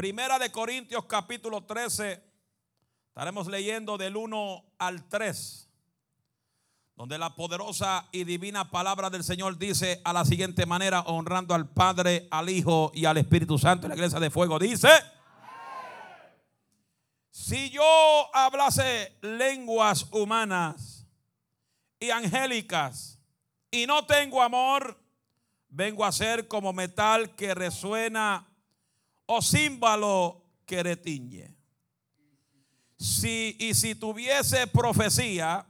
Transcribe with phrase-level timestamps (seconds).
[0.00, 2.24] Primera de Corintios capítulo 13.
[3.08, 5.68] Estaremos leyendo del 1 al 3.
[6.96, 11.68] Donde la poderosa y divina palabra del Señor dice a la siguiente manera, honrando al
[11.68, 14.58] Padre, al Hijo y al Espíritu Santo la iglesia de fuego.
[14.58, 14.88] Dice,
[17.30, 21.06] si yo hablase lenguas humanas
[21.98, 23.18] y angélicas
[23.70, 24.98] y no tengo amor,
[25.68, 28.49] vengo a ser como metal que resuena
[29.32, 31.54] o címbalo que retiñe.
[32.96, 35.64] Si, y si tuviese profecía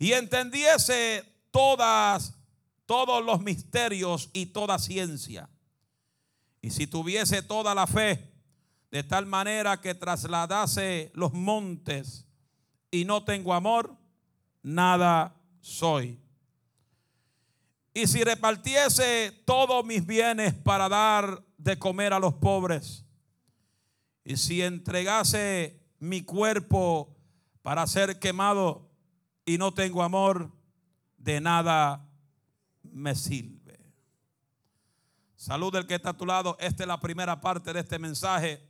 [0.00, 2.34] y entendiese todas,
[2.84, 5.48] todos los misterios y toda ciencia,
[6.60, 8.32] y si tuviese toda la fe,
[8.90, 12.26] de tal manera que trasladase los montes
[12.90, 13.96] y no tengo amor,
[14.64, 16.18] nada soy.
[17.94, 23.04] Y si repartiese todos mis bienes para dar de comer a los pobres,
[24.24, 27.14] y si entregase mi cuerpo
[27.62, 28.88] para ser quemado
[29.44, 30.50] y no tengo amor,
[31.18, 32.08] de nada
[32.82, 33.78] me sirve.
[35.34, 36.56] Salud del que está a tu lado.
[36.60, 38.62] Esta es la primera parte de este mensaje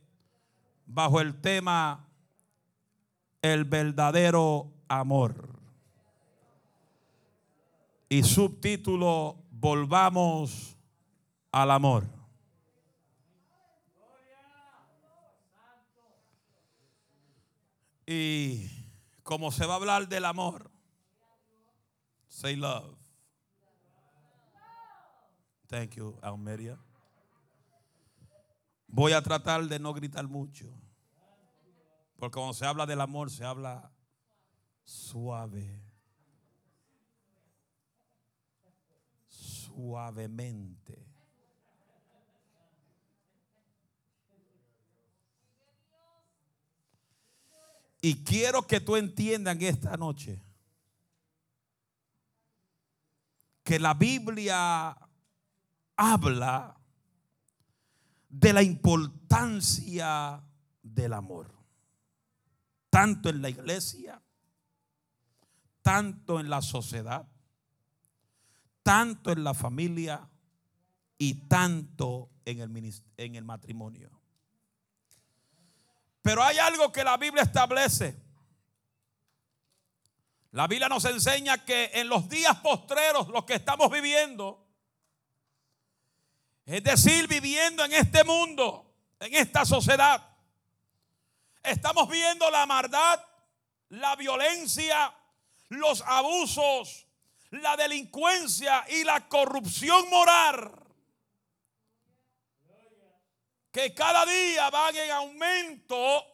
[0.85, 2.07] bajo el tema
[3.41, 5.59] El verdadero amor.
[8.09, 10.77] Y subtítulo Volvamos
[11.51, 12.16] al amor.
[18.07, 18.69] Y
[19.21, 20.71] como se va a hablar del amor,
[22.29, 22.97] say love.
[25.67, 26.79] Thank you, Almeria.
[28.87, 30.73] Voy a tratar de no gritar mucho.
[32.17, 33.91] Porque cuando se habla del amor, se habla
[34.85, 35.83] suave.
[39.27, 41.06] Suavemente.
[48.07, 50.41] Y quiero que tú entiendas esta noche
[53.65, 54.97] que la Biblia
[55.97, 56.79] habla
[58.29, 60.41] de la importancia
[60.81, 61.53] del amor.
[62.89, 64.21] Tanto en la iglesia,
[65.81, 67.27] tanto en la sociedad,
[68.83, 70.29] tanto en la familia
[71.17, 74.16] y tanto en el, en el matrimonio.
[76.27, 78.13] Pero hay algo que la Biblia establece.
[80.51, 84.67] La Biblia nos enseña que en los días postreros, los que estamos viviendo,
[86.65, 90.21] es decir, viviendo en este mundo, en esta sociedad,
[91.63, 93.23] estamos viendo la maldad,
[93.87, 95.15] la violencia,
[95.69, 97.07] los abusos,
[97.51, 100.86] la delincuencia y la corrupción moral
[103.77, 106.25] que cada día van en aumento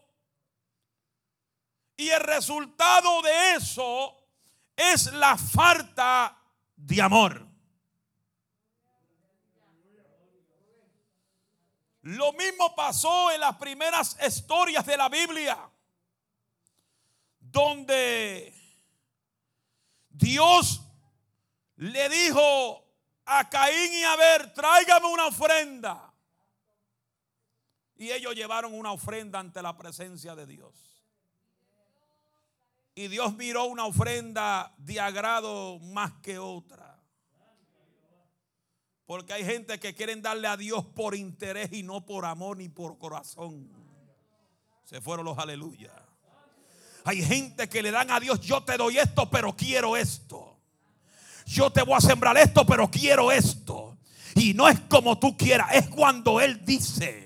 [1.98, 4.18] y el resultado de eso
[4.78, 6.38] es la falta
[6.74, 7.46] de amor.
[12.04, 15.70] Lo mismo pasó en las primeras historias de la Biblia,
[17.42, 18.54] donde
[20.08, 20.80] Dios
[21.76, 22.86] le dijo
[23.26, 26.13] a Caín y a ver, tráigame una ofrenda.
[28.04, 30.74] Y ellos llevaron una ofrenda ante la presencia de Dios.
[32.96, 37.02] Y Dios miró una ofrenda de agrado más que otra.
[39.06, 42.68] Porque hay gente que quieren darle a Dios por interés y no por amor ni
[42.68, 43.72] por corazón.
[44.84, 45.94] Se fueron los aleluya.
[47.06, 50.60] Hay gente que le dan a Dios, yo te doy esto, pero quiero esto.
[51.46, 53.98] Yo te voy a sembrar esto, pero quiero esto.
[54.36, 57.23] Y no es como tú quieras, es cuando Él dice.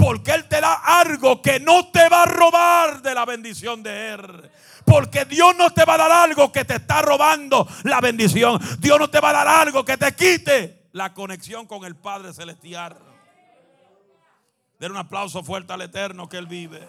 [0.00, 4.14] Porque Él te da algo que no te va a robar de la bendición de
[4.14, 4.50] Él.
[4.86, 8.58] Porque Dios no te va a dar algo que te está robando la bendición.
[8.78, 12.32] Dios no te va a dar algo que te quite la conexión con el Padre
[12.32, 12.96] Celestial.
[14.78, 16.88] Den un aplauso fuerte al Eterno que Él vive.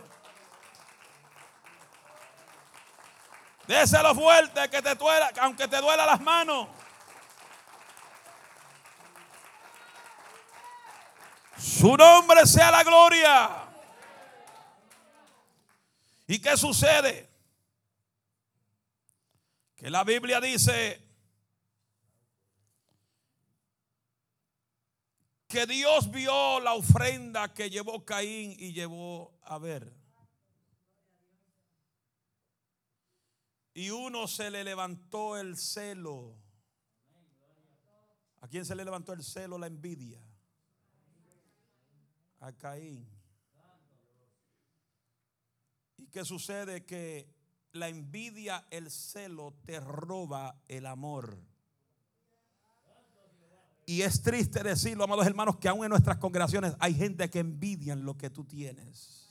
[3.67, 6.69] Déselo fuerte que te duela, aunque te duela las manos.
[11.61, 13.69] Su nombre sea la gloria.
[16.25, 17.29] ¿Y qué sucede?
[19.75, 21.07] Que la Biblia dice
[25.47, 29.93] que Dios vio la ofrenda que llevó Caín y llevó a ver.
[33.75, 36.35] Y uno se le levantó el celo.
[38.39, 39.59] ¿A quién se le levantó el celo?
[39.59, 40.30] La envidia
[42.41, 43.07] a Caín.
[45.97, 46.85] ¿Y qué sucede?
[46.85, 47.33] Que
[47.73, 51.38] la envidia, el celo te roba el amor.
[53.85, 58.03] Y es triste decirlo, amados hermanos, que aún en nuestras congregaciones hay gente que envidian
[58.03, 59.27] lo que tú tienes.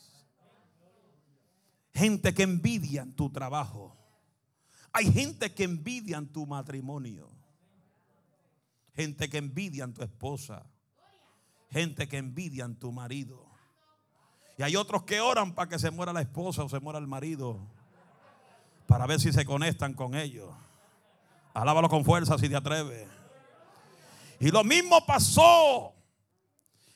[1.93, 3.97] Gente que envidian tu trabajo.
[4.93, 7.29] Hay gente que envidian tu matrimonio.
[8.95, 10.70] Gente que envidian tu esposa.
[11.71, 13.47] Gente que envidian tu marido.
[14.59, 17.07] Y hay otros que oran para que se muera la esposa o se muera el
[17.07, 17.59] marido.
[18.87, 20.51] Para ver si se conectan con ellos.
[21.55, 23.09] Alábalo con fuerza si te atreves.
[24.41, 25.95] Y lo mismo pasó.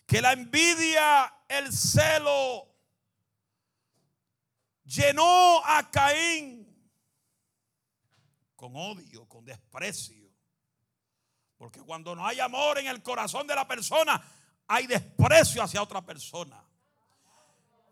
[0.06, 2.69] Que la envidia, el celo,
[4.85, 6.65] llenó a Caín
[8.55, 10.31] con odio, con desprecio.
[11.56, 14.23] Porque cuando no hay amor en el corazón de la persona,
[14.66, 16.62] hay desprecio hacia otra persona.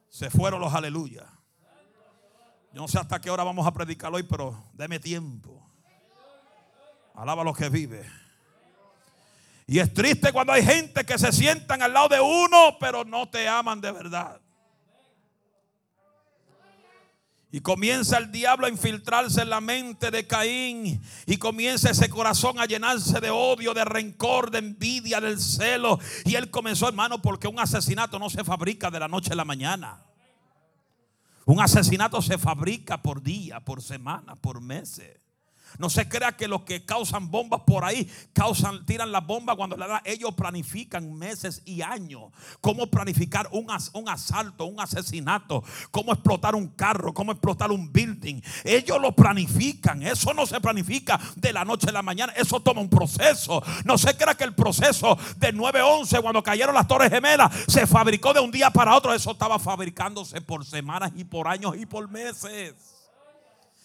[0.08, 1.26] Se fueron los aleluya.
[2.72, 5.66] Yo no sé hasta qué hora vamos a predicar hoy, pero deme tiempo.
[7.14, 8.08] Alaba a los que vive.
[9.66, 13.28] Y es triste cuando hay gente que se sientan al lado de uno, pero no
[13.28, 14.40] te aman de verdad.
[17.54, 21.02] Y comienza el diablo a infiltrarse en la mente de Caín.
[21.26, 25.98] Y comienza ese corazón a llenarse de odio, de rencor, de envidia, del celo.
[26.24, 29.44] Y él comenzó, hermano, porque un asesinato no se fabrica de la noche a la
[29.44, 30.02] mañana.
[31.44, 35.20] Un asesinato se fabrica por día, por semana, por meses.
[35.78, 39.76] No se crea que los que causan bombas por ahí causan, tiran las bombas cuando
[39.76, 40.00] la dan.
[40.04, 42.24] Ellos planifican meses y años.
[42.60, 45.62] Cómo planificar un, un asalto, un asesinato.
[45.90, 48.40] Cómo explotar un carro, cómo explotar un building.
[48.64, 50.02] Ellos lo planifican.
[50.02, 52.32] Eso no se planifica de la noche a la mañana.
[52.36, 53.62] Eso toma un proceso.
[53.84, 58.32] No se crea que el proceso de 9-11, cuando cayeron las Torres Gemelas, se fabricó
[58.32, 59.12] de un día para otro.
[59.12, 62.91] Eso estaba fabricándose por semanas y por años y por meses.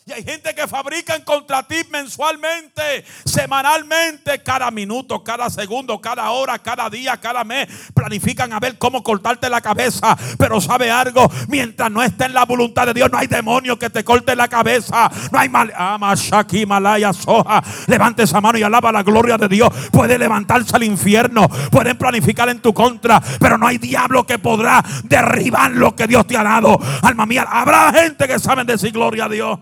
[0.07, 6.57] Y hay gente que fabrican contra ti mensualmente, semanalmente, cada minuto, cada segundo, cada hora,
[6.59, 7.67] cada día, cada mes.
[7.93, 10.17] Planifican a ver cómo cortarte la cabeza.
[10.37, 13.89] Pero sabe algo, mientras no esté en la voluntad de Dios, no hay demonio que
[13.89, 15.11] te corte la cabeza.
[15.29, 15.73] No hay mal.
[15.75, 17.61] Ama Shaki Malaya Soja.
[17.87, 19.67] Levante esa mano y alaba la gloria de Dios.
[19.91, 21.49] Puede levantarse al infierno.
[21.69, 23.21] Pueden planificar en tu contra.
[23.41, 26.79] Pero no hay diablo que podrá derribar lo que Dios te ha dado.
[27.01, 29.59] Alma mía, habrá gente que sabe decir gloria a Dios.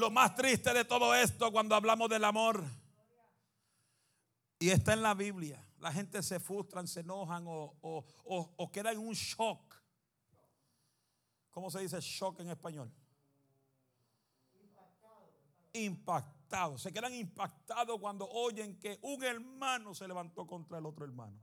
[0.00, 2.64] Lo más triste de todo esto cuando hablamos del amor,
[4.58, 9.00] y está en la Biblia, la gente se frustran, se enojan o, o, quedan en
[9.00, 9.76] un shock.
[11.50, 12.90] ¿Cómo se dice shock en español?
[15.74, 16.78] Impactado.
[16.78, 21.38] Se quedan impactados cuando oyen que un hermano se levantó contra el otro hermano.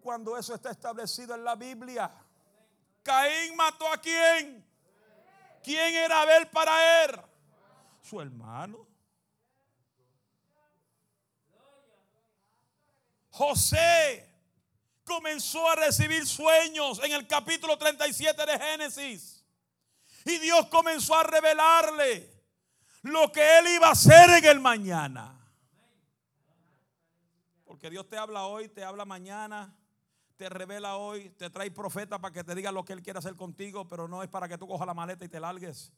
[0.00, 2.10] Cuando eso está establecido en la Biblia.
[3.04, 4.71] Caín mató a quién?
[5.62, 7.20] ¿Quién era Abel para él?
[8.00, 8.86] Su hermano.
[13.30, 14.28] José
[15.04, 19.44] comenzó a recibir sueños en el capítulo 37 de Génesis.
[20.24, 22.30] Y Dios comenzó a revelarle
[23.02, 25.38] lo que él iba a hacer en el mañana.
[27.64, 29.74] Porque Dios te habla hoy, te habla mañana
[30.36, 33.36] te revela hoy, te trae profeta para que te diga lo que Él quiere hacer
[33.36, 35.92] contigo, pero no es para que tú cojas la maleta y te largues.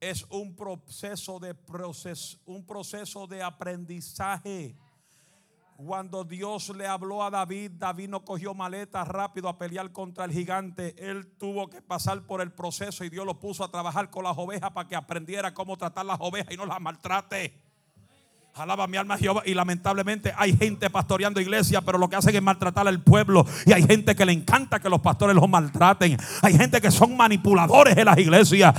[0.00, 1.56] Es un proceso de
[2.46, 4.76] un proceso de aprendizaje.
[5.76, 10.30] Cuando Dios le habló a David, David no cogió maleta rápido a pelear contra el
[10.30, 10.94] gigante.
[10.98, 14.38] Él tuvo que pasar por el proceso y Dios lo puso a trabajar con las
[14.38, 17.63] ovejas para que aprendiera cómo tratar las ovejas y no las maltrate.
[18.56, 19.42] Alaba mi alma Jehová.
[19.44, 23.44] Y lamentablemente hay gente pastoreando iglesia, pero lo que hacen es maltratar al pueblo.
[23.66, 26.16] Y hay gente que le encanta que los pastores los maltraten.
[26.40, 28.72] Hay gente que son manipuladores en las iglesias.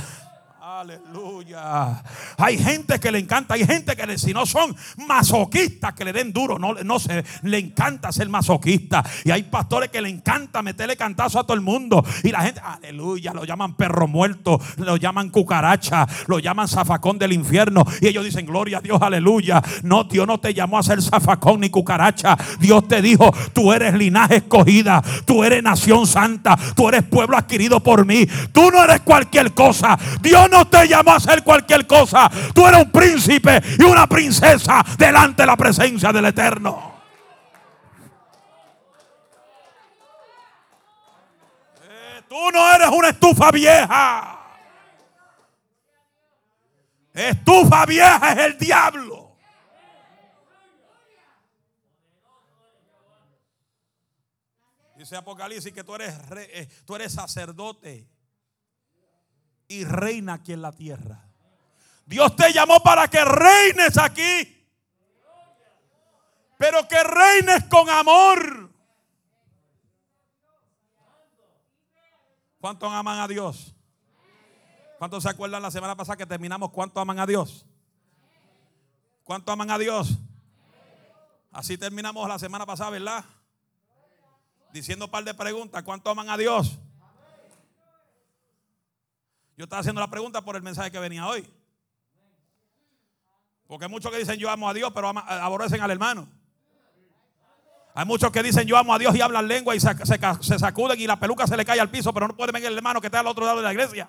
[0.78, 2.02] Aleluya.
[2.36, 6.34] Hay gente que le encanta, hay gente que si no son masoquistas que le den
[6.34, 9.02] duro, no, no se le encanta ser masoquista.
[9.24, 12.04] Y hay pastores que le encanta meterle cantazo a todo el mundo.
[12.22, 17.32] Y la gente, aleluya, lo llaman perro muerto, lo llaman cucaracha, lo llaman zafacón del
[17.32, 17.82] infierno.
[18.02, 19.62] Y ellos dicen, gloria a Dios, aleluya.
[19.82, 22.36] No, Dios no te llamó a ser zafacón ni cucaracha.
[22.60, 27.82] Dios te dijo, tú eres linaje escogida, tú eres nación santa, tú eres pueblo adquirido
[27.82, 28.26] por mí.
[28.52, 29.98] Tú no eres cualquier cosa.
[30.20, 32.30] Dios no te llamó a hacer cualquier cosa.
[32.54, 36.94] Tú eres un príncipe y una princesa delante de la presencia del Eterno.
[41.82, 44.32] Eh, tú no eres una estufa vieja.
[47.14, 49.26] Estufa vieja es el diablo.
[54.96, 58.08] Dice Apocalipsis que tú eres, re, eh, tú eres sacerdote
[59.68, 61.24] y reina aquí en la tierra.
[62.04, 64.52] Dios te llamó para que reines aquí.
[66.58, 68.70] Pero que reines con amor.
[72.60, 73.74] ¿Cuántos aman a Dios?
[74.98, 77.66] ¿Cuántos se acuerdan la semana pasada que terminamos cuántos aman a Dios?
[79.24, 80.18] ¿Cuántos aman a Dios?
[81.52, 83.24] Así terminamos la semana pasada, ¿verdad?
[84.72, 85.82] Diciendo un par de preguntas.
[85.82, 86.78] ¿Cuántos aman a Dios?
[89.56, 91.48] Yo estaba haciendo la pregunta por el mensaje que venía hoy.
[93.66, 96.28] Porque hay muchos que dicen yo amo a Dios, pero aborrecen al hermano.
[97.94, 101.06] Hay muchos que dicen yo amo a Dios y hablan lengua y se, sacuden y
[101.06, 103.20] la peluca se le cae al piso, pero no puede ver el hermano que está
[103.20, 104.08] al otro lado de la iglesia.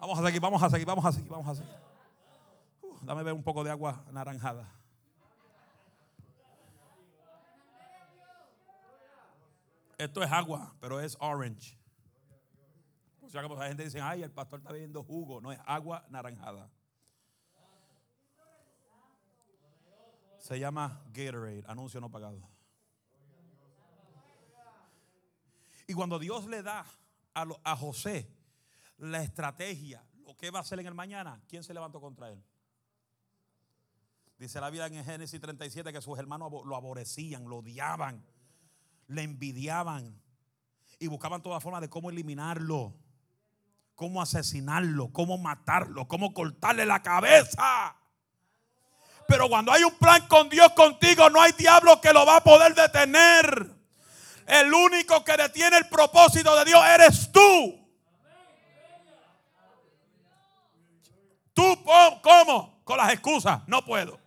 [0.00, 1.74] Vamos a seguir, vamos a seguir, vamos a seguir, vamos a seguir.
[3.02, 4.70] Dame ver un poco de agua naranjada.
[9.98, 11.83] Esto es agua, pero es orange.
[13.34, 15.40] Sea, que la gente dice, ay, el pastor está bebiendo jugo.
[15.40, 16.70] No, es agua naranjada.
[20.38, 22.48] Se llama Gatorade, anuncio no pagado.
[25.88, 26.86] Y cuando Dios le da
[27.34, 28.32] a, a José
[28.98, 32.40] la estrategia, lo que va a hacer en el mañana, ¿quién se levantó contra él?
[34.38, 38.24] Dice la vida en Génesis 37 que sus hermanos lo aborrecían, lo odiaban,
[39.08, 40.22] le envidiaban
[41.00, 42.94] y buscaban toda forma de cómo eliminarlo,
[43.94, 47.96] cómo asesinarlo, cómo matarlo, cómo cortarle la cabeza.
[49.26, 52.44] Pero cuando hay un plan con Dios contigo, no hay diablo que lo va a
[52.44, 53.70] poder detener.
[54.46, 57.80] El único que detiene el propósito de Dios eres tú.
[61.54, 61.84] Tú,
[62.22, 62.82] ¿cómo?
[62.84, 63.62] Con las excusas.
[63.66, 64.20] No puedo.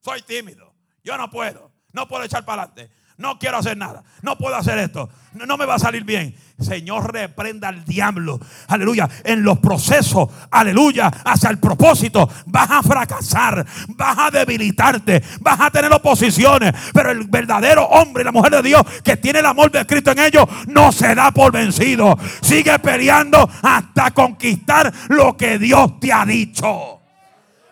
[0.00, 0.72] Soy tímido.
[1.02, 1.72] Yo no puedo.
[1.92, 5.66] No puedo echar para adelante no quiero hacer nada, no puedo hacer esto, no, me
[5.66, 6.34] va a salir bien.
[6.58, 13.64] Señor, reprenda al diablo, aleluya, en los procesos, aleluya, hacia el propósito, vas a fracasar,
[13.88, 18.62] vas a debilitarte, vas a tener oposiciones, pero el verdadero hombre y la mujer de
[18.62, 22.78] Dios que tiene el amor de Cristo en ellos, no se da por vencido, sigue
[22.78, 27.00] peleando hasta conquistar lo que Dios te ha dicho.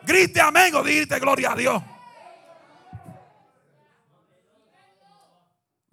[0.07, 1.83] Grite amén o grite gloria a Dios.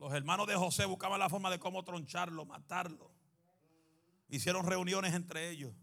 [0.05, 3.09] Los hermanos de José buscaban la forma de cómo troncharlo, matarlo.
[4.29, 5.73] Hicieron reuniones entre ellos.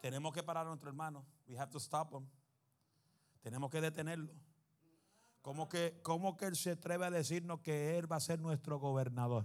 [0.00, 1.26] Tenemos que parar a nuestro hermano.
[1.46, 2.26] We have to stop him.
[3.42, 4.32] Tenemos que detenerlo.
[5.42, 8.78] ¿Cómo que, ¿Cómo que él se atreve a decirnos que él va a ser nuestro
[8.78, 9.44] gobernador?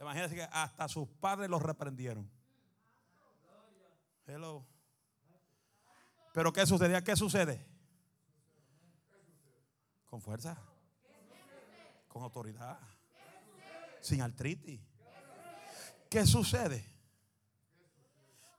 [0.00, 2.30] Imagínense que hasta sus padres los reprendieron.
[4.26, 4.64] Hello.
[6.32, 7.04] Pero ¿qué sucedía?
[7.04, 7.73] ¿Qué sucede?
[10.14, 10.56] Con fuerza.
[12.06, 12.78] Con autoridad.
[14.00, 14.80] Sin artritis.
[16.08, 16.86] ¿Qué sucede?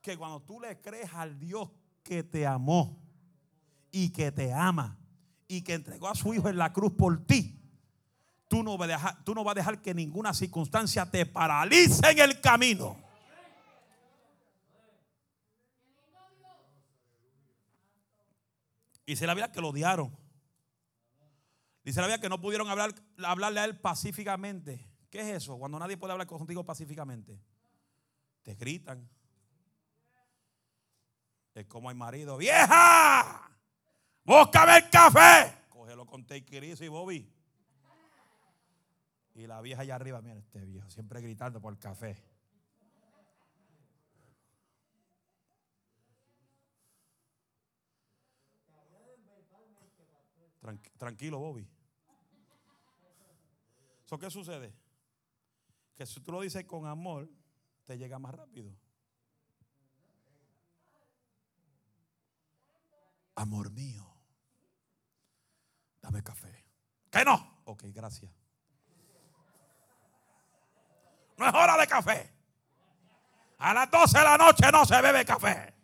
[0.01, 1.71] Que cuando tú le crees al Dios
[2.03, 3.01] que te amó
[3.89, 4.99] y que te ama
[5.47, 7.57] y que entregó a su Hijo en la cruz por ti,
[8.49, 12.05] tú no, vas a dejar, tú no vas a dejar que ninguna circunstancia te paralice
[12.11, 12.97] en el camino.
[19.05, 20.24] Y se la vida que lo odiaron.
[21.85, 24.89] Dice la Biblia que no pudieron hablar, hablarle a él pacíficamente.
[25.11, 25.59] ¿Qué es eso?
[25.59, 27.39] Cuando nadie puede hablar contigo pacíficamente.
[28.41, 29.07] Te gritan.
[31.53, 32.37] Es como el marido.
[32.37, 33.51] ¡Vieja!
[34.23, 35.59] ¡Búscame el café!
[35.69, 37.31] Cógelo con take y Bobby.
[39.35, 42.17] Y la vieja allá arriba, mira este viejo, siempre gritando por el café.
[50.97, 51.74] Tranquilo, Bobby.
[54.19, 54.73] ¿Qué sucede?
[55.95, 57.29] Que si tú lo dices con amor,
[57.85, 58.73] te llega más rápido.
[63.35, 64.05] Amor mío,
[66.01, 66.65] dame café.
[67.11, 67.61] ¿Qué no?
[67.65, 68.31] Ok, gracias.
[71.37, 72.33] No es hora de café.
[73.57, 75.74] A las 12 de la noche no se bebe café.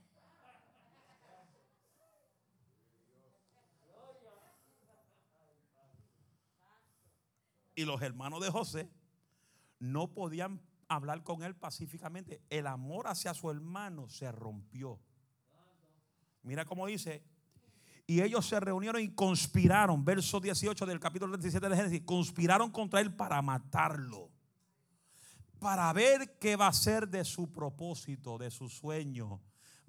[7.81, 8.91] Y los hermanos de José
[9.79, 12.39] no podían hablar con él pacíficamente.
[12.51, 15.00] El amor hacia su hermano se rompió.
[16.43, 17.23] Mira cómo dice.
[18.05, 20.05] Y ellos se reunieron y conspiraron.
[20.05, 22.01] Verso 18 del capítulo 37 de Génesis.
[22.05, 24.29] Conspiraron contra él para matarlo.
[25.57, 29.41] Para ver qué va a ser de su propósito, de su sueño.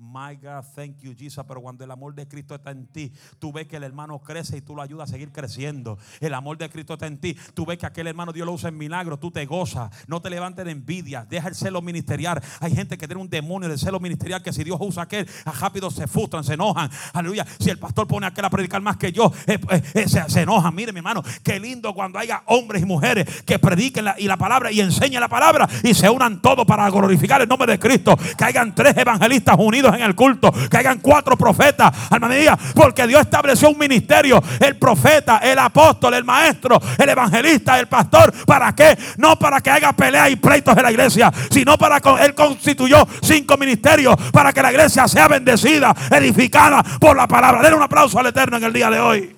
[0.02, 1.44] My God, thank you, Jesus.
[1.46, 4.56] Pero cuando el amor de Cristo está en ti, tú ves que el hermano crece
[4.56, 5.96] y tú lo ayudas a seguir creciendo.
[6.20, 7.36] El amor de Cristo está en ti.
[7.54, 9.16] Tú ves que aquel hermano Dios lo usa en milagro.
[9.20, 9.90] Tú te gozas.
[10.08, 11.24] No te levantes de envidia.
[11.30, 12.42] Deja el celo ministerial.
[12.58, 15.28] Hay gente que tiene un demonio de celo ministerial que si Dios usa aquel,
[15.60, 16.90] rápido se frustran, se enojan.
[17.12, 17.46] Aleluya.
[17.60, 20.28] Si el pastor pone a aquel a predicar más que yo, eh, eh, eh, se,
[20.28, 20.74] se, enojan.
[20.74, 24.36] Mire, mi hermano, qué lindo cuando haya hombres y mujeres que prediquen la, y la
[24.36, 28.16] palabra y enseñen la palabra y se unan todos para glorificar el nombre de Cristo.
[28.36, 33.06] Que hayan tres evangelistas unidos en el culto, que hagan cuatro profetas, alma mía, porque
[33.06, 38.74] Dios estableció un ministerio, el profeta, el apóstol, el maestro, el evangelista, el pastor, ¿para
[38.74, 38.96] qué?
[39.16, 43.06] No para que haga peleas y pleitos en la iglesia, sino para que Él constituyó
[43.22, 47.62] cinco ministerios para que la iglesia sea bendecida, edificada por la palabra.
[47.62, 49.36] Denle un aplauso al Eterno en el día de hoy.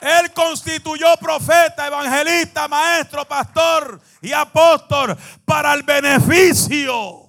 [0.00, 7.25] Él constituyó profeta, evangelista, maestro, pastor y apóstol para el beneficio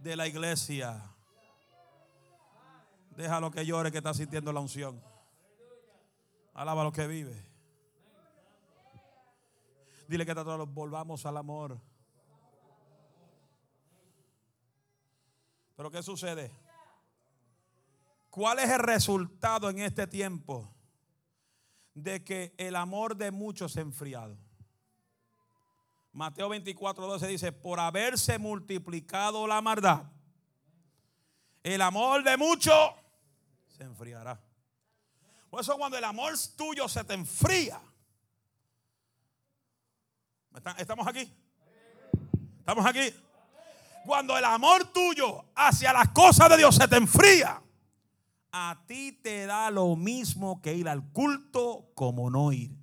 [0.00, 1.02] de la iglesia.
[3.16, 5.00] Déjalo que llore que está sintiendo la unción.
[6.54, 7.46] Alaba lo que vive.
[10.08, 11.78] Dile que todos volvamos al amor.
[15.76, 16.50] Pero ¿qué sucede?
[18.30, 20.72] ¿Cuál es el resultado en este tiempo
[21.94, 24.36] de que el amor de muchos se ha enfriado?
[26.12, 30.04] Mateo 24, 12 dice, por haberse multiplicado la maldad,
[31.62, 32.74] el amor de muchos
[33.68, 34.40] se enfriará.
[35.50, 37.80] Por eso cuando el amor tuyo se te enfría,
[40.78, 41.32] ¿estamos aquí?
[42.58, 43.14] ¿Estamos aquí?
[44.04, 47.62] Cuando el amor tuyo hacia las cosas de Dios se te enfría,
[48.52, 52.79] a ti te da lo mismo que ir al culto como no ir.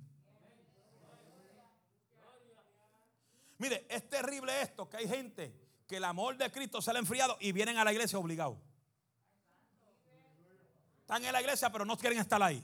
[3.58, 5.52] Mire, es terrible esto, que hay gente
[5.86, 8.56] que el amor de Cristo se le ha enfriado y vienen a la iglesia obligados.
[11.00, 12.62] Están en la iglesia pero no quieren estar ahí.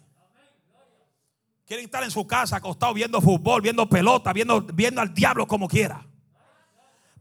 [1.66, 5.66] Quieren estar en su casa acostados viendo fútbol, viendo pelota, viendo, viendo al diablo como
[5.66, 6.06] quiera.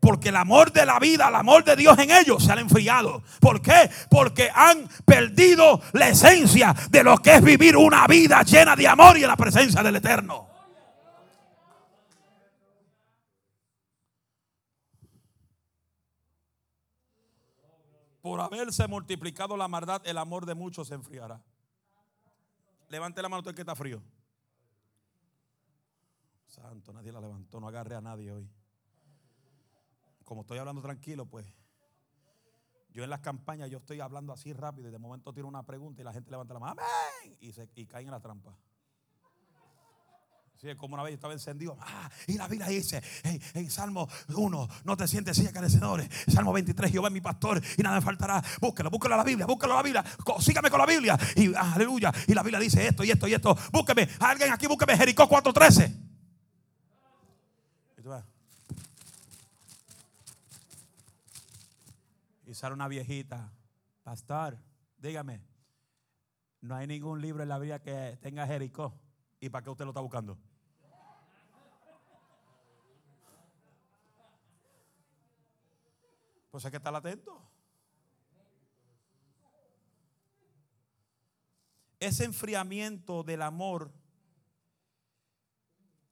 [0.01, 3.23] Porque el amor de la vida, el amor de Dios en ellos se han enfriado.
[3.39, 3.89] ¿Por qué?
[4.09, 9.17] Porque han perdido la esencia de lo que es vivir una vida llena de amor
[9.17, 10.52] y en la presencia del Eterno.
[18.23, 21.43] Por haberse multiplicado la maldad, el amor de muchos se enfriará.
[22.87, 24.01] Levante la mano usted que está frío.
[26.47, 28.49] Santo, nadie la levantó, no agarre a nadie hoy.
[30.23, 31.45] Como estoy hablando tranquilo, pues
[32.91, 36.01] yo en las campañas yo estoy hablando así rápido y de momento tiro una pregunta
[36.01, 37.37] y la gente levanta la mano, amén,
[37.75, 38.57] y caen en la trampa
[40.77, 41.77] como una vez estaba encendido.
[41.81, 46.09] Ah, y la Biblia dice en, Salmo 1, no te sientes así carecedores.
[46.27, 48.41] Salmo 23, Jehová es mi pastor y nada me faltará.
[48.61, 50.03] Búsquelo, búsquelo a la Biblia, búsquelo a la Biblia.
[50.39, 51.17] Sígame con la Biblia.
[51.35, 52.11] Y aleluya.
[52.27, 53.57] Y la Biblia dice esto y esto y esto.
[53.71, 56.03] Búsqueme, alguien aquí, búsqueme Jericó 4.13.
[62.45, 63.51] Y sale una viejita,
[64.03, 64.59] pastor,
[64.99, 65.41] dígame,
[66.61, 68.93] no hay ningún libro en la Biblia que tenga Jericó.
[69.39, 70.37] ¿Y para qué usted lo está buscando?
[76.53, 77.49] Pues hay que estar atento.
[81.99, 83.91] Ese enfriamiento del amor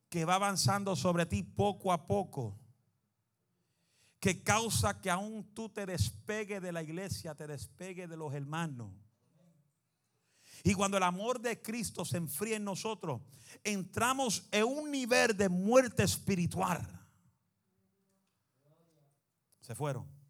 [0.09, 2.59] que va avanzando sobre ti poco a poco,
[4.19, 8.91] que causa que aún tú te despegue de la iglesia, te despegue de los hermanos.
[10.63, 13.21] Y cuando el amor de Cristo se enfría en nosotros,
[13.63, 16.81] entramos en un nivel de muerte espiritual.
[19.59, 20.20] Se fueron.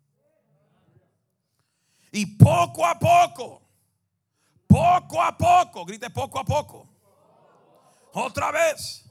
[2.12, 3.62] Y poco a poco,
[4.68, 6.90] poco a poco, grite poco a poco.
[8.14, 9.06] Otra vez.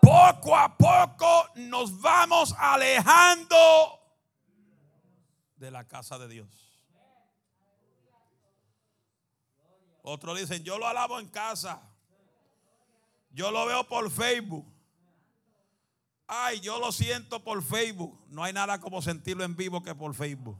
[0.00, 3.56] Poco a poco nos vamos alejando
[5.56, 6.48] de la casa de Dios.
[10.02, 11.82] Otros dicen, yo lo alabo en casa.
[13.30, 14.64] Yo lo veo por Facebook.
[16.28, 18.16] Ay, yo lo siento por Facebook.
[18.28, 20.56] No hay nada como sentirlo en vivo que por Facebook.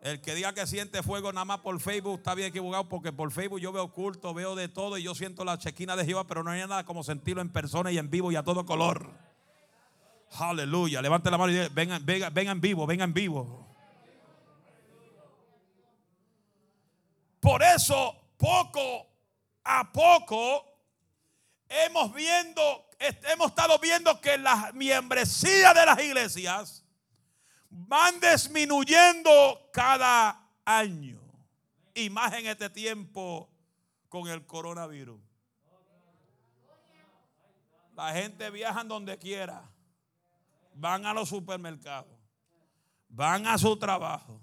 [0.00, 3.32] El que diga que siente fuego nada más por Facebook está bien equivocado porque por
[3.32, 6.44] Facebook yo veo culto, veo de todo y yo siento la chequina de Jehová, pero
[6.44, 9.10] no hay nada como sentirlo en persona y en vivo y a todo color.
[10.32, 11.02] Aleluya.
[11.02, 13.66] Levante la mano y vengan, vengan, vengan en vivo, vengan en vivo.
[17.40, 19.06] Por eso, poco
[19.64, 20.64] a poco,
[21.68, 22.86] hemos viendo,
[23.32, 26.84] hemos estado viendo que la membresía de las iglesias
[27.70, 31.20] van disminuyendo cada año.
[31.94, 33.48] Y más en este tiempo
[34.08, 35.20] con el coronavirus.
[37.94, 39.68] La gente viaja donde quiera.
[40.74, 42.16] Van a los supermercados.
[43.08, 44.40] Van a su trabajo.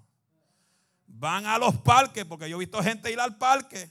[1.06, 3.90] Van a los parques, porque yo he visto gente ir al parque.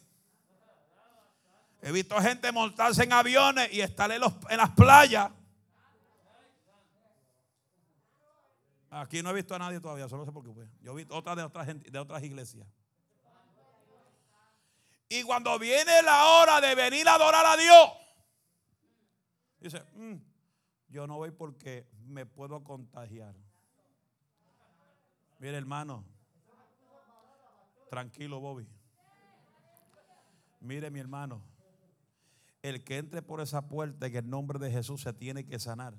[1.82, 5.32] He visto gente montarse en aviones y estar en, en las playas.
[8.95, 10.69] Aquí no he visto a nadie todavía, solo sé por qué.
[10.81, 12.65] Yo he visto otras de otras, de otras iglesias.
[15.10, 17.89] Y cuando viene la hora de venir a adorar a Dios,
[19.60, 20.15] dice, mm,
[20.88, 23.36] yo no voy porque me puedo contagiar.
[25.39, 26.05] Mire hermano,
[27.89, 28.65] tranquilo Bobby.
[30.62, 31.43] Mire mi hermano,
[32.62, 35.95] el que entre por esa puerta en el nombre de Jesús se tiene que sanar.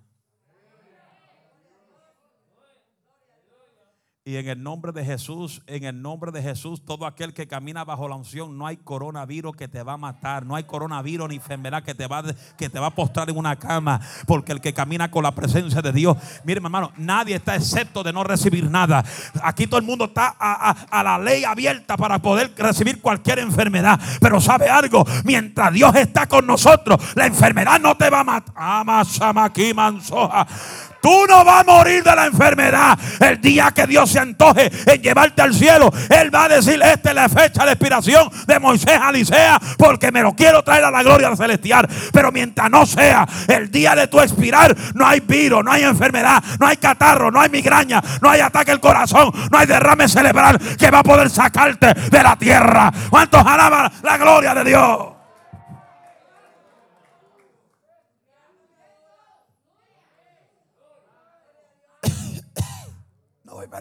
[4.28, 7.84] Y en el nombre de Jesús, en el nombre de Jesús, todo aquel que camina
[7.84, 11.36] bajo la unción, no hay coronavirus que te va a matar, no hay coronavirus ni
[11.36, 12.24] enfermedad que te va,
[12.58, 15.80] que te va a postrar en una cama, porque el que camina con la presencia
[15.80, 19.04] de Dios, mire hermano, nadie está excepto de no recibir nada.
[19.44, 24.40] Aquí todo el mundo está a, la ley abierta para poder recibir cualquier enfermedad, pero
[24.40, 28.54] sabe algo, mientras Dios está con nosotros, la enfermedad no te va a matar.
[31.06, 32.98] Tú no a morir de la enfermedad.
[33.20, 37.10] El día que Dios se antoje en llevarte al cielo, Él va a decir, esta
[37.10, 40.90] es la fecha de expiración de Moisés a Licea, porque me lo quiero traer a
[40.90, 41.86] la gloria celestial.
[42.12, 46.42] Pero mientras no sea el día de tu expirar, no hay virus, no hay enfermedad,
[46.58, 50.58] no hay catarro, no hay migraña, no hay ataque al corazón, no hay derrame cerebral
[50.76, 52.92] que va a poder sacarte de la tierra.
[53.10, 55.15] ¿Cuántos alaban la gloria de Dios?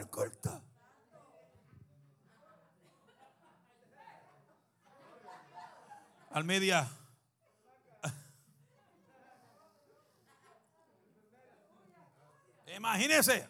[0.10, 0.62] Corta.
[6.32, 6.89] Al media.
[12.76, 13.50] Imagínense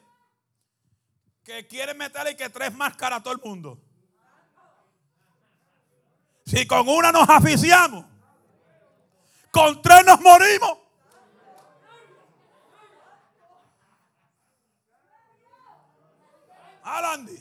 [1.43, 3.82] que quieren meterle que tres máscaras a todo el mundo.
[6.45, 8.06] Si con una nos aficiamos,
[9.52, 10.85] con tres nos morimos.
[16.88, 17.36] Ah, Landy.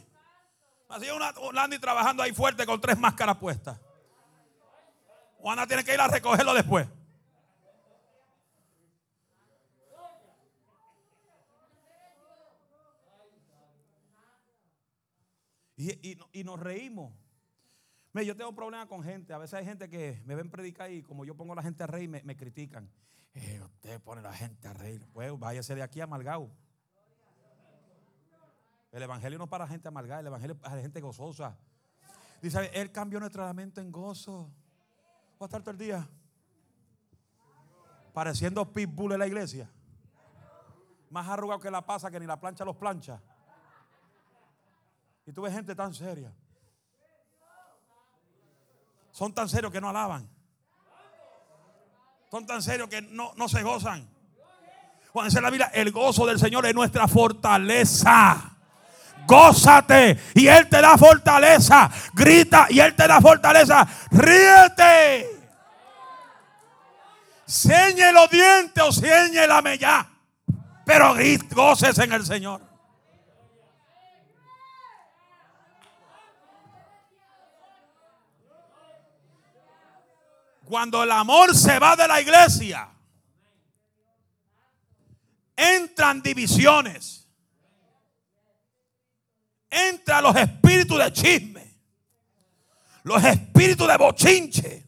[0.88, 3.78] Así una, Landy trabajando ahí fuerte con tres máscaras puestas.
[5.37, 6.88] Juana tiene que ir a recogerlo después.
[15.76, 17.12] Y, nos reímos.
[18.14, 19.35] Mira, yo tengo un problema con gente.
[19.35, 21.87] A veces hay gente que me ven predicar y como yo pongo la gente a
[21.87, 22.90] reír, me, me critican.
[23.35, 25.07] Eh, usted pone la gente a reír.
[25.12, 26.63] Pues váyase de aquí a Malgao.
[28.94, 31.59] El evangelio no es para gente amargada, el evangelio es para gente gozosa.
[32.40, 34.48] Dice, Él cambió nuestro lamento en gozo.
[35.37, 36.09] Voy a estar todo el día
[38.12, 39.68] pareciendo pitbull en la iglesia.
[41.11, 43.20] Más arrugado que la pasa que ni la plancha los plancha.
[45.26, 46.33] Y tú ves gente tan seria.
[49.11, 50.30] Son tan serios que no alaban.
[52.30, 54.09] Son tan serios que no, no se gozan.
[55.12, 58.52] Cuando dice la Biblia, el gozo del Señor es nuestra fortaleza
[59.26, 61.90] gózate y Él te da fortaleza.
[62.12, 63.87] Grita y Él te da fortaleza.
[64.10, 65.30] Ríete.
[67.46, 70.06] Señe los dientes o señe la mella.
[70.84, 71.14] Pero
[71.50, 72.60] goces en el Señor.
[80.64, 82.88] Cuando el amor se va de la iglesia,
[85.56, 87.23] entran divisiones
[89.74, 91.74] entra los espíritus de chisme,
[93.02, 94.87] los espíritus de bochinche,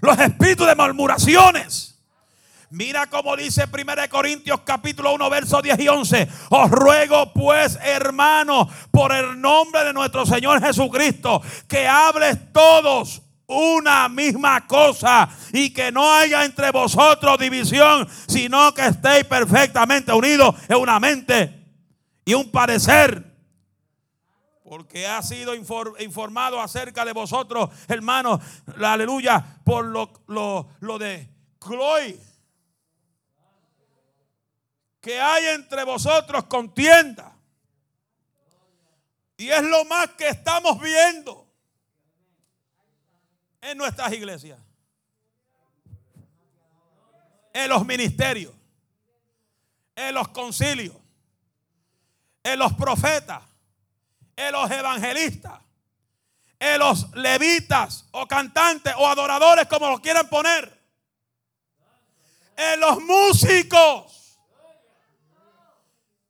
[0.00, 1.90] los espíritus de murmuraciones.
[2.70, 6.28] Mira como dice 1 Corintios capítulo 1 versos 10 y 11.
[6.50, 14.08] Os ruego pues hermanos por el nombre de nuestro Señor Jesucristo que hables todos una
[14.08, 20.76] misma cosa y que no haya entre vosotros división, sino que estéis perfectamente unidos en
[20.76, 21.62] una mente
[22.24, 23.33] y un parecer
[24.76, 28.40] porque ha sido informado acerca de vosotros, hermanos,
[28.76, 31.28] la aleluya, por lo, de
[31.60, 32.18] Chloe.
[35.00, 37.36] Que hay entre vosotros contienda.
[39.36, 41.46] Y es lo más que estamos viendo
[43.60, 44.58] en nuestras iglesias,
[47.52, 48.52] en los ministerios,
[49.94, 50.96] en los concilios
[52.44, 53.42] en los profetas,
[54.36, 55.60] en los evangelistas,
[56.58, 60.82] en los levitas o cantantes o adoradores como lo quieran poner,
[62.56, 64.38] en los músicos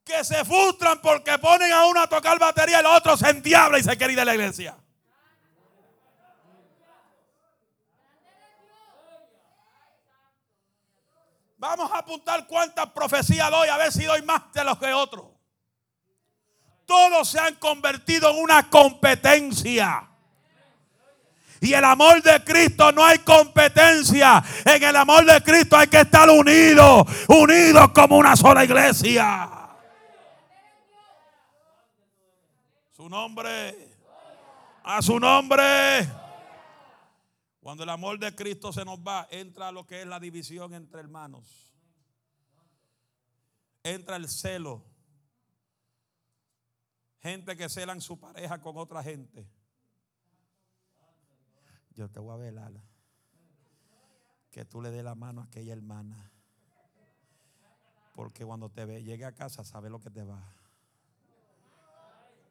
[0.05, 3.79] que se frustran porque ponen a uno a tocar batería y el otro se endiabla
[3.79, 4.77] y se quiere ir de la iglesia.
[11.57, 15.34] Vamos a apuntar cuántas profecías doy, a ver si doy más de los que otros.
[16.87, 20.09] Todos se han convertido en una competencia.
[21.61, 24.45] Y el amor de Cristo no hay competencia.
[24.67, 29.51] En el amor de Cristo hay que estar unidos, unidos como una sola iglesia.
[32.93, 33.97] Su nombre.
[34.83, 36.07] A su nombre.
[37.61, 41.01] Cuando el amor de Cristo se nos va, entra lo que es la división entre
[41.01, 41.73] hermanos.
[43.83, 44.85] Entra el celo.
[47.25, 49.49] Gente que celan su pareja con otra gente.
[51.95, 52.73] Yo te voy a velar.
[54.51, 56.31] Que tú le des la mano a aquella hermana.
[58.15, 60.53] Porque cuando te ve, llegue a casa, sabe lo que te va.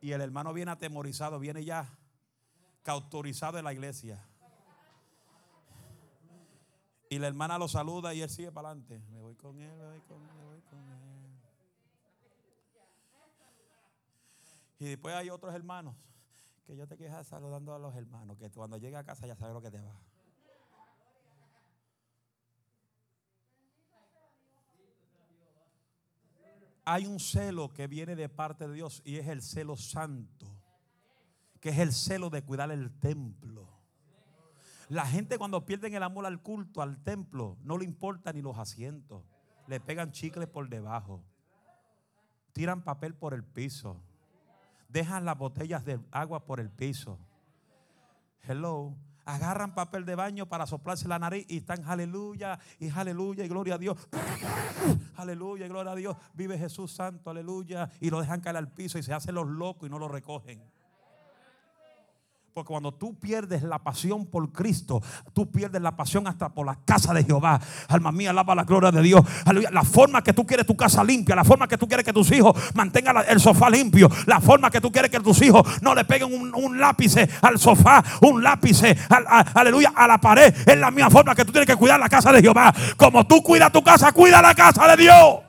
[0.01, 1.87] Y el hermano viene atemorizado, viene ya
[2.81, 4.27] cautorizado en la iglesia.
[7.11, 9.03] Y la hermana lo saluda y él sigue para adelante.
[9.11, 10.42] Me voy con él, me voy con él.
[14.83, 15.95] Y después hay otros hermanos
[16.67, 19.53] que yo te quiero saludando a los hermanos, que cuando llegue a casa ya sabes
[19.53, 19.97] lo que te va.
[26.83, 30.47] Hay un celo que viene de parte de Dios y es el celo santo,
[31.61, 33.69] que es el celo de cuidar el templo.
[34.89, 38.57] La gente cuando pierden el amor al culto, al templo, no le importa ni los
[38.57, 39.23] asientos.
[39.67, 41.23] Le pegan chicles por debajo.
[42.51, 44.03] Tiran papel por el piso.
[44.93, 47.17] Dejan las botellas de agua por el piso.
[48.47, 48.93] Hello.
[49.25, 53.75] Agarran papel de baño para soplarse la nariz y están aleluya y aleluya y gloria
[53.75, 53.97] a Dios.
[55.15, 56.17] Aleluya y gloria a Dios.
[56.33, 57.89] Vive Jesús Santo, aleluya.
[58.01, 60.61] Y lo dejan caer al piso y se hacen los locos y no lo recogen.
[62.53, 65.01] Porque cuando tú pierdes la pasión por Cristo,
[65.33, 67.59] tú pierdes la pasión hasta por la casa de Jehová.
[67.87, 69.25] Alma mía, alaba la gloria de Dios.
[69.71, 72.31] La forma que tú quieres tu casa limpia, la forma que tú quieres que tus
[72.31, 76.05] hijos mantengan el sofá limpio, la forma que tú quieres que tus hijos no le
[76.05, 78.83] peguen un, lápiz al sofá, un lápiz,
[79.55, 80.53] aleluya, a la pared.
[80.53, 82.71] Es la misma forma que tú tienes que cuidar la casa de Jehová.
[82.97, 85.39] Como tú cuidas tu casa, cuida la casa de Dios.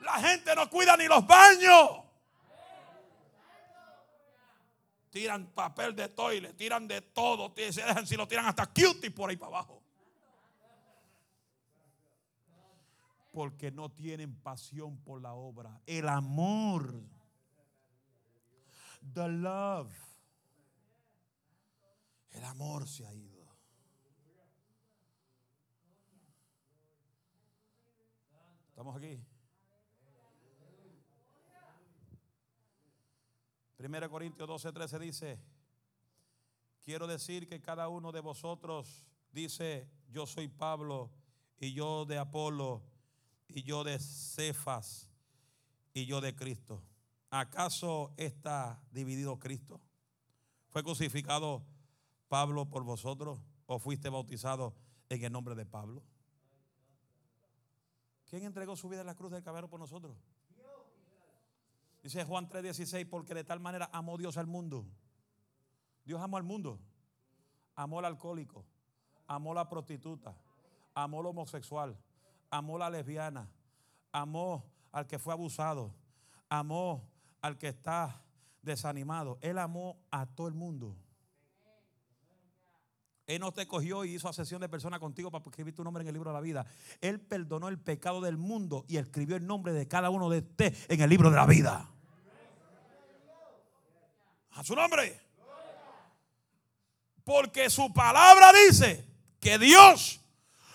[0.00, 2.01] La gente no cuida ni los baños.
[5.12, 9.28] Tiran papel de toile, tiran de todo, se dejan si lo tiran hasta cutie por
[9.28, 9.82] ahí para abajo.
[13.30, 15.80] Porque no tienen pasión por la obra.
[15.86, 16.94] El amor.
[19.12, 19.94] The love.
[22.30, 23.46] El amor se ha ido.
[28.68, 29.22] ¿Estamos aquí?
[33.84, 35.38] 1 Corintios 12, 13 dice,
[36.82, 41.10] quiero decir que cada uno de vosotros dice, yo soy Pablo
[41.58, 42.82] y yo de Apolo
[43.48, 45.08] y yo de Cefas
[45.92, 46.80] y yo de Cristo.
[47.30, 49.80] ¿Acaso está dividido Cristo?
[50.68, 51.64] ¿Fue crucificado
[52.28, 54.76] Pablo por vosotros o fuiste bautizado
[55.08, 56.04] en el nombre de Pablo?
[58.26, 60.16] ¿Quién entregó su vida en la cruz del cabero por nosotros?
[62.02, 64.84] Dice Juan 3:16, porque de tal manera amó Dios al mundo.
[66.04, 66.80] Dios amó al mundo.
[67.74, 68.66] Amó al alcohólico,
[69.26, 70.36] amó a la prostituta,
[70.94, 71.96] amó al homosexual,
[72.50, 73.48] amó a la lesbiana,
[74.12, 74.62] amó
[74.92, 75.94] al que fue abusado,
[76.50, 77.08] amó
[77.40, 78.20] al que está
[78.60, 79.38] desanimado.
[79.40, 80.94] Él amó a todo el mundo.
[83.32, 86.08] Él no te cogió y hizo asesión de personas contigo para escribir tu nombre en
[86.08, 86.66] el libro de la vida.
[87.00, 90.84] Él perdonó el pecado del mundo y escribió el nombre de cada uno de ustedes
[90.90, 91.88] en el libro de la vida.
[94.50, 95.18] A su nombre.
[97.24, 99.08] Porque su palabra dice
[99.40, 100.20] que Dios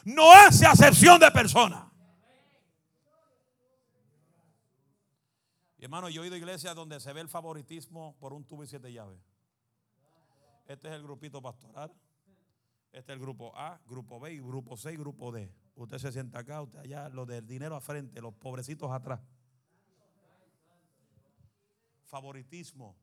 [0.04, 1.84] no hace acepción de personas.
[5.78, 8.64] Y hermano, yo he ido a iglesias donde se ve el favoritismo por un tubo
[8.64, 9.20] y siete llaves.
[10.66, 11.94] Este es el grupito pastoral.
[12.98, 15.52] Este es el grupo A, grupo B, grupo C y grupo D.
[15.76, 19.22] Usted se sienta acá, usted allá, los del dinero a frente, los pobrecitos atrás.
[22.06, 22.96] Favoritismo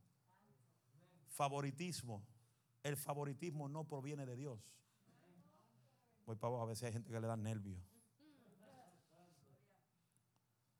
[1.34, 2.24] favoritismo.
[2.82, 4.60] El favoritismo no proviene de Dios.
[6.26, 7.82] Voy para abajo, a veces hay gente que le da nervios.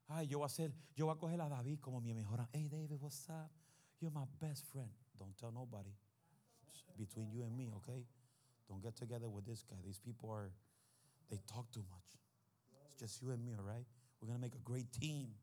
[0.07, 2.47] Ay, yo voy a hacer, yo voy a coger a David como mi mejor.
[2.53, 3.51] Hey David, what's up?
[3.99, 4.91] You're my best friend.
[5.17, 5.93] Don't tell nobody.
[6.97, 8.05] between you and me, okay?
[8.67, 9.77] Don't get together with this guy.
[9.83, 10.51] These people are,
[11.29, 12.05] they talk too much.
[12.91, 13.85] It's just you and me, all right?
[14.21, 15.35] We're going make a great team.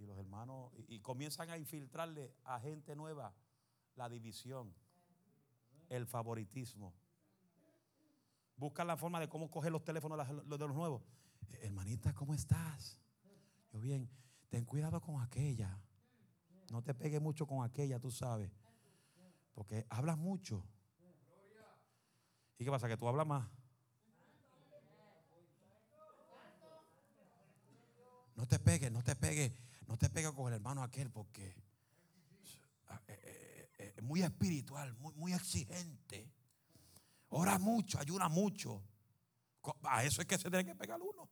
[0.00, 3.34] Y los hermanos, y, comienzan a infiltrarle a gente nueva
[3.96, 4.72] la división,
[5.88, 6.94] el favoritismo.
[8.56, 11.02] Buscan la forma de cómo coger los teléfonos de los nuevos.
[11.62, 13.00] Hermanita, ¿cómo estás?
[13.72, 14.08] Yo bien,
[14.48, 15.80] ten cuidado con aquella.
[16.70, 18.52] No te pegue mucho con aquella, tú sabes.
[19.52, 20.64] Porque hablas mucho.
[22.58, 22.88] ¿Y qué pasa?
[22.88, 23.48] Que tú hablas más.
[28.34, 29.52] No te pegues, no te pegues,
[29.86, 31.56] no te pegues con el hermano aquel porque
[33.78, 36.30] es muy espiritual, muy, exigente.
[37.30, 38.82] Ora mucho, ayuda mucho.
[39.82, 41.28] A eso es que se tiene que pegar uno.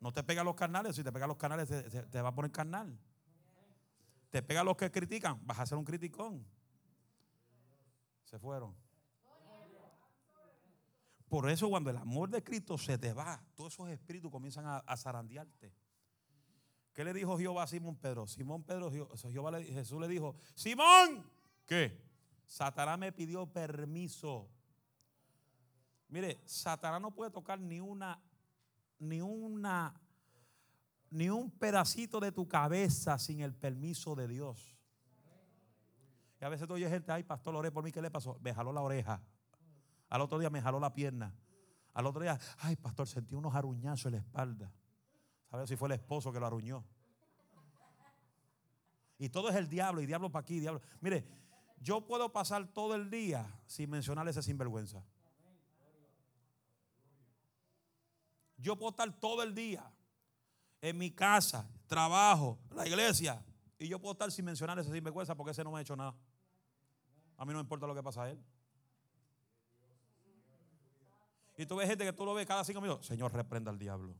[0.00, 2.98] No te pega los canales, si te pega los canales te, va a poner carnal.
[4.30, 6.44] Te pega los que critican, vas a ser un criticón.
[8.24, 8.74] Se fueron.
[11.30, 14.96] Por eso cuando el amor de Cristo se te va, todos esos espíritus comienzan a,
[14.96, 15.72] zarandearte.
[16.92, 18.26] ¿Qué le dijo Jehová a Simón Pedro?
[18.26, 21.24] Simón Pedro, Jehová Jesús le dijo, Simón,
[21.64, 21.96] ¿qué?
[22.44, 24.50] Satanás me pidió permiso.
[26.08, 28.20] Mire, Satanás no puede tocar ni una,
[28.98, 29.94] ni una
[31.10, 34.76] ni un pedacito de tu cabeza sin el permiso de Dios.
[36.40, 38.38] Y a veces tú oyes gente, ay, pastor, oré por mí, ¿qué le pasó?
[38.40, 39.20] Me jaló la oreja.
[40.10, 41.34] Al otro día me jaló la pierna.
[41.94, 44.72] Al otro día, ay, pastor, sentí unos aruñazos en la espalda.
[45.50, 46.84] ¿Sabes si fue el esposo que lo aruñó?
[49.18, 50.80] Y todo es el diablo, y diablo para aquí, diablo.
[51.00, 51.26] Mire,
[51.78, 55.04] yo puedo pasar todo el día sin mencionar ese sinvergüenza.
[58.56, 59.90] Yo puedo estar todo el día
[60.80, 63.44] en mi casa, trabajo, la iglesia.
[63.78, 66.14] Y yo puedo estar sin mencionar ese sinvergüenza porque ese no me ha hecho nada.
[67.36, 68.42] A mí no me importa lo que pasa a él.
[71.60, 73.06] Y tú ves gente que tú lo ves cada cinco minutos.
[73.06, 74.14] Señor, reprenda al diablo.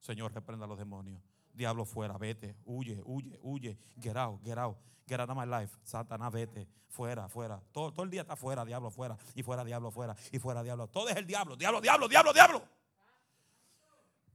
[0.00, 1.22] Señor, reprenda a los demonios.
[1.54, 3.78] Diablo fuera, vete, huye, huye, huye.
[3.98, 4.76] Get out, get out.
[5.08, 5.74] Get out of my life.
[5.82, 6.68] Satanás, vete.
[6.88, 7.62] Fuera, fuera.
[7.72, 9.16] Todo, todo el día está fuera, diablo, fuera.
[9.34, 10.14] Y fuera, diablo, fuera.
[10.30, 10.86] Y fuera, diablo.
[10.88, 11.56] Todo es el diablo.
[11.56, 12.62] Diablo, diablo, diablo, diablo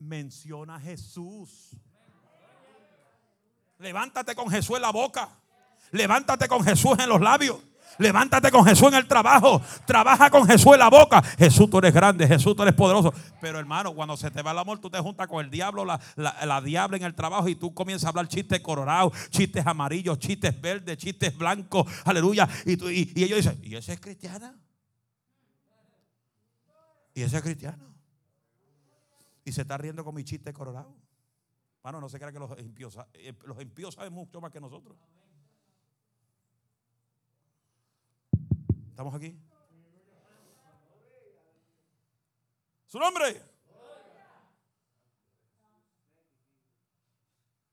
[0.02, 1.72] menciona a Jesús.
[3.78, 5.30] Levántate con Jesús en la boca.
[5.92, 7.60] Levántate con Jesús en los labios.
[7.98, 9.62] Levántate con Jesús en el trabajo.
[9.86, 11.22] Trabaja con Jesús en la boca.
[11.22, 12.28] Jesús, tú eres grande.
[12.28, 13.14] Jesús, tú eres poderoso.
[13.40, 16.00] Pero hermano, cuando se te va el amor, tú te juntas con el diablo, la,
[16.16, 20.60] la, diabla en el trabajo y tú comienzas a hablar chistes colorados, chistes amarillos, chistes
[20.60, 21.86] verdes, chistes blancos.
[22.06, 22.48] Aleluya.
[22.66, 22.74] Y,
[23.24, 24.56] ellos dicen, ¿y ese es cristiana?
[27.14, 27.92] ¿Y ese es cristiano?
[29.44, 30.96] y se está riendo con mi chiste colorado.
[31.84, 34.98] Bueno, no se crea que los impíos, eh, los impíos saben mucho más que nosotros.
[38.92, 39.40] ¿Estamos aquí?
[42.86, 43.42] Su nombre.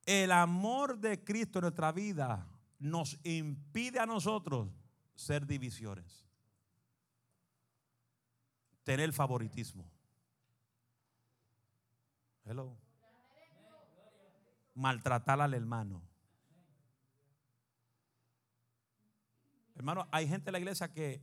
[0.07, 2.47] El amor de Cristo en nuestra vida
[2.79, 4.71] nos impide a nosotros
[5.17, 6.25] ser divisiones.
[8.85, 9.91] Tener favoritismo.
[12.45, 12.79] Hello.
[14.73, 16.08] Maltratar al hermano.
[19.79, 21.23] Hermano, hay gente en la iglesia que,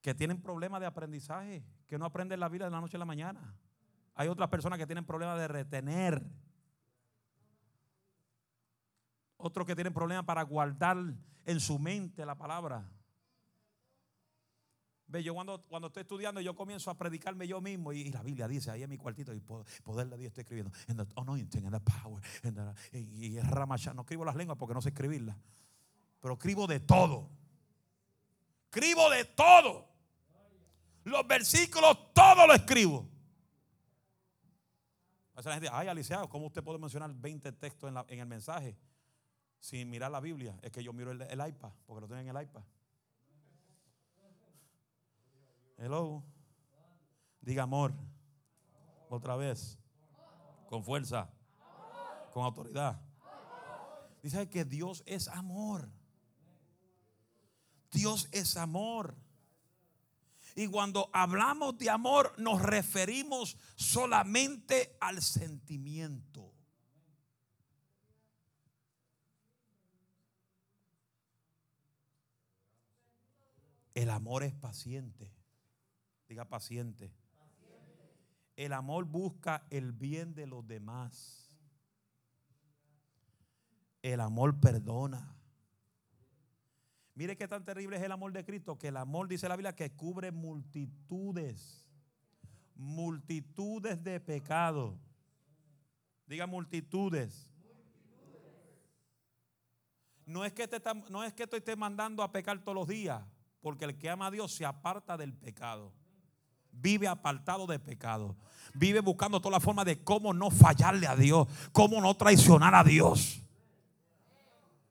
[0.00, 3.04] que tienen problemas de aprendizaje, que no aprenden la vida de la noche a la
[3.04, 3.54] mañana.
[4.14, 6.24] Hay otras personas que tienen problemas de retener.
[9.36, 10.96] Otros que tienen problemas para guardar
[11.44, 12.90] en su mente la palabra.
[15.06, 17.92] Ve, yo cuando, cuando estoy estudiando, yo comienzo a predicarme yo mismo.
[17.92, 20.72] Y, la Biblia dice ahí en mi cuartito, y poder de Dios estoy escribiendo.
[20.86, 22.22] En the anointing, and power.
[22.92, 23.92] y, ramacha.
[23.92, 25.36] No escribo las lenguas porque no sé escribirlas.
[26.20, 27.28] Pero escribo de todo.
[28.70, 29.88] Escribo de todo.
[31.04, 33.08] Los versículos, todo lo escribo.
[35.34, 38.76] A la gente, ay, Alicia, ¿cómo usted puede mencionar 20 textos en, el mensaje
[39.58, 40.58] sin mirar la Biblia?
[40.62, 42.62] Es que yo miro el, el iPad, porque lo tengo en el iPad.
[45.78, 46.22] Hello.
[47.40, 47.94] Diga amor.
[49.08, 49.78] Otra vez.
[50.68, 51.30] Con fuerza.
[52.32, 53.00] Con autoridad.
[54.22, 55.88] Dice que Dios es amor.
[57.90, 59.14] Dios es amor.
[60.54, 66.52] Y cuando hablamos de amor nos referimos solamente al sentimiento.
[73.94, 75.32] El amor es paciente.
[76.28, 77.12] Diga paciente.
[78.56, 81.56] El amor busca el bien de los demás.
[84.02, 85.37] El amor perdona.
[87.18, 89.74] Mire qué tan terrible es el amor de Cristo, que el amor, dice la Biblia,
[89.74, 91.90] que cubre multitudes,
[92.76, 94.94] multitudes de pecados.
[96.28, 97.50] Diga multitudes.
[100.26, 103.20] No es, que te, no es que te esté mandando a pecar todos los días,
[103.60, 105.92] porque el que ama a Dios se aparta del pecado.
[106.70, 108.36] Vive apartado de pecado.
[108.74, 112.84] Vive buscando toda la forma de cómo no fallarle a Dios, cómo no traicionar a
[112.84, 113.42] Dios.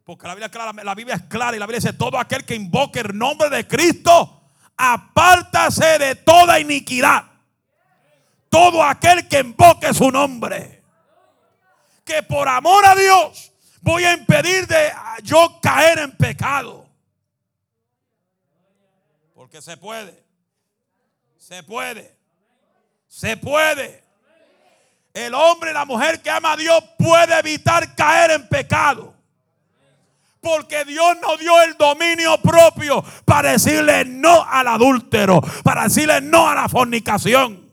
[0.08, 3.50] Porque la Biblia, es clara, y la Biblia dice, todo aquel que invoque el nombre
[3.50, 4.42] de Cristo,
[4.78, 7.26] apártase de toda iniquidad.
[8.48, 10.82] Todo aquel que invoque su nombre.
[12.06, 13.52] Que por amor a Dios
[13.82, 14.94] voy a impedir de
[15.24, 16.88] yo caer en pecado.
[19.36, 20.24] Porque se puede.
[21.38, 22.18] Se puede.
[23.10, 24.06] Se puede.
[25.14, 29.17] El hombre y la mujer que ama a Dios puede evitar caer en pecado.
[30.42, 36.48] Porque Dios nos dio el dominio propio para decirle no al adúltero, para decirle no
[36.48, 37.68] a la fornicación.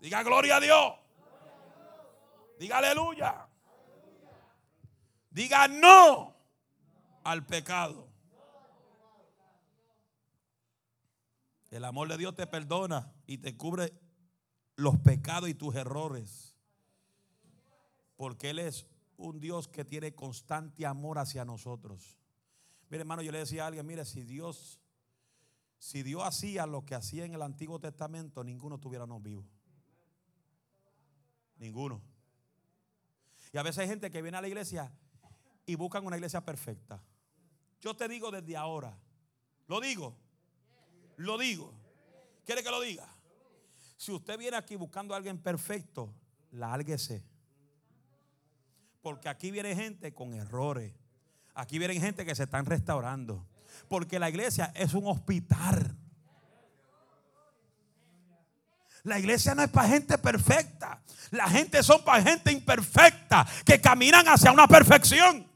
[0.00, 0.94] Diga gloria a Dios.
[2.58, 3.46] Diga aleluya.
[5.30, 6.34] Diga no
[7.24, 8.08] al pecado.
[11.70, 13.92] El amor de Dios te perdona y te cubre
[14.76, 16.56] los pecados y tus errores.
[18.16, 18.86] Porque Él es
[19.18, 22.16] un Dios que tiene constante amor hacia nosotros.
[22.88, 24.80] Mire, hermano, yo le decía a alguien, mire, si Dios,
[25.78, 29.44] si Dios hacía lo que hacía en el Antiguo Testamento, ninguno estuviéramos vivos.
[31.56, 32.00] Ninguno.
[33.52, 34.90] Y a veces hay gente que viene a la iglesia
[35.66, 37.02] y buscan una iglesia perfecta.
[37.80, 38.96] Yo te digo desde ahora,
[39.66, 40.16] lo digo,
[41.16, 41.74] lo digo.
[42.44, 43.06] ¿Quiere que lo diga?
[43.96, 46.14] Si usted viene aquí buscando a alguien perfecto,
[46.52, 47.24] lárguese.
[49.02, 50.92] Porque aquí viene gente con errores.
[51.54, 53.46] Aquí viene gente que se están restaurando.
[53.88, 55.96] Porque la iglesia es un hospital.
[59.04, 61.00] La iglesia no es para gente perfecta.
[61.30, 65.47] La gente son para gente imperfecta que caminan hacia una perfección.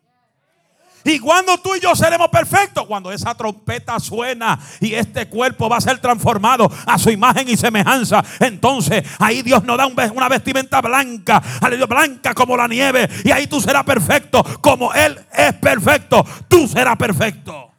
[1.05, 2.87] ¿Y cuando tú y yo seremos perfectos?
[2.87, 7.57] Cuando esa trompeta suena y este cuerpo va a ser transformado a su imagen y
[7.57, 8.23] semejanza.
[8.41, 11.43] Entonces ahí Dios nos da una vestimenta blanca,
[11.89, 13.09] blanca como la nieve.
[13.25, 14.43] Y ahí tú serás perfecto.
[14.61, 17.73] Como Él es perfecto, tú serás perfecto.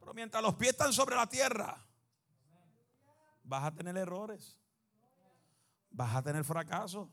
[0.00, 1.76] Pero mientras los pies están sobre la tierra,
[3.42, 4.56] vas a tener errores.
[5.90, 7.10] Vas a tener fracaso.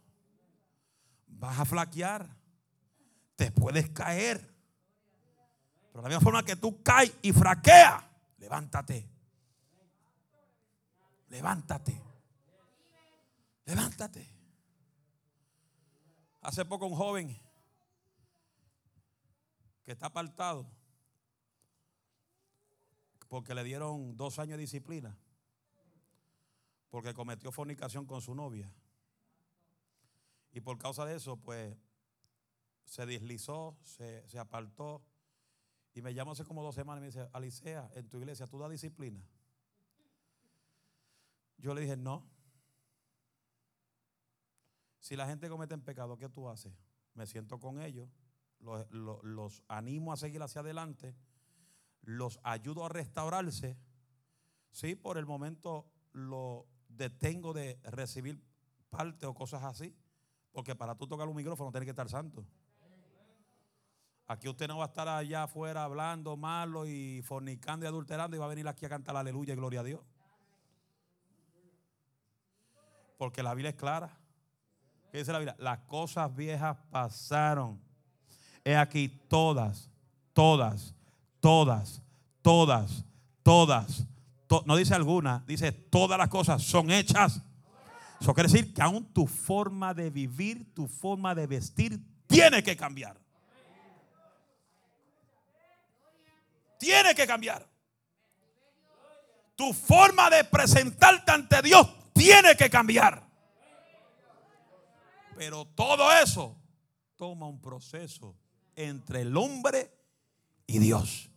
[1.28, 2.42] Vas a flaquear
[3.36, 4.39] te puedes caer.
[5.91, 8.03] Pero de la misma forma que tú caes y fraqueas,
[8.38, 9.07] levántate.
[11.29, 12.01] Levántate.
[13.65, 14.29] Levántate.
[16.41, 17.39] Hace poco un joven
[19.86, 20.69] que está apartado
[23.29, 25.17] porque le dieron dos años de disciplina
[26.93, 28.71] porque cometió fornicación con su novia.
[30.51, 31.75] Y por causa de eso, pues
[32.86, 35.03] se deslizó, se, apartó.
[35.93, 38.59] Y me llamó hace como dos semanas y me dice, Alicea, en tu iglesia, ¿tú
[38.59, 39.23] das disciplina?
[41.57, 42.27] Yo le dije, no.
[44.99, 46.73] Si la gente comete pecado, ¿qué tú haces?
[47.13, 48.09] Me siento con ellos,
[48.59, 51.15] los, los, animo a seguir hacia adelante,
[52.01, 53.77] los ayudo a restaurarse.
[54.71, 58.41] Sí, por el momento lo detengo de recibir
[58.89, 59.95] parte o cosas así,
[60.51, 62.45] porque para tú tocar un micrófono tienes que estar santo.
[64.28, 68.39] Aquí usted no va a estar allá afuera hablando malo y fornicando y adulterando y
[68.39, 70.01] va a venir aquí a cantar aleluya y gloria a Dios.
[73.17, 74.17] Porque la Biblia es clara.
[75.11, 75.55] ¿Qué dice la Biblia?
[75.59, 77.80] Las cosas viejas pasaron.
[78.63, 79.91] He aquí todas,
[80.32, 80.95] todas,
[81.41, 82.01] todas,
[82.41, 83.05] todas,
[83.43, 84.07] todas.
[84.65, 87.41] no dice alguna, dice todas las cosas son hechas.
[88.21, 92.78] Eso quiere decir que aún tu forma de vivir, tu forma de vestir, tiene que
[92.78, 93.22] cambiar.
[96.84, 97.65] Tiene que cambiar.
[99.55, 103.25] Tu forma de presentarte ante Dios tiene que cambiar.
[105.38, 106.57] Pero todo eso
[107.15, 108.36] toma un proceso
[108.75, 109.91] entre el hombre
[110.67, 111.29] y Dios.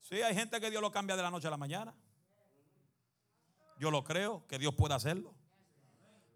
[0.00, 1.94] Sí, hay gente que Dios lo cambia de la noche a la mañana.
[3.78, 5.32] Yo lo creo, que Dios puede hacerlo.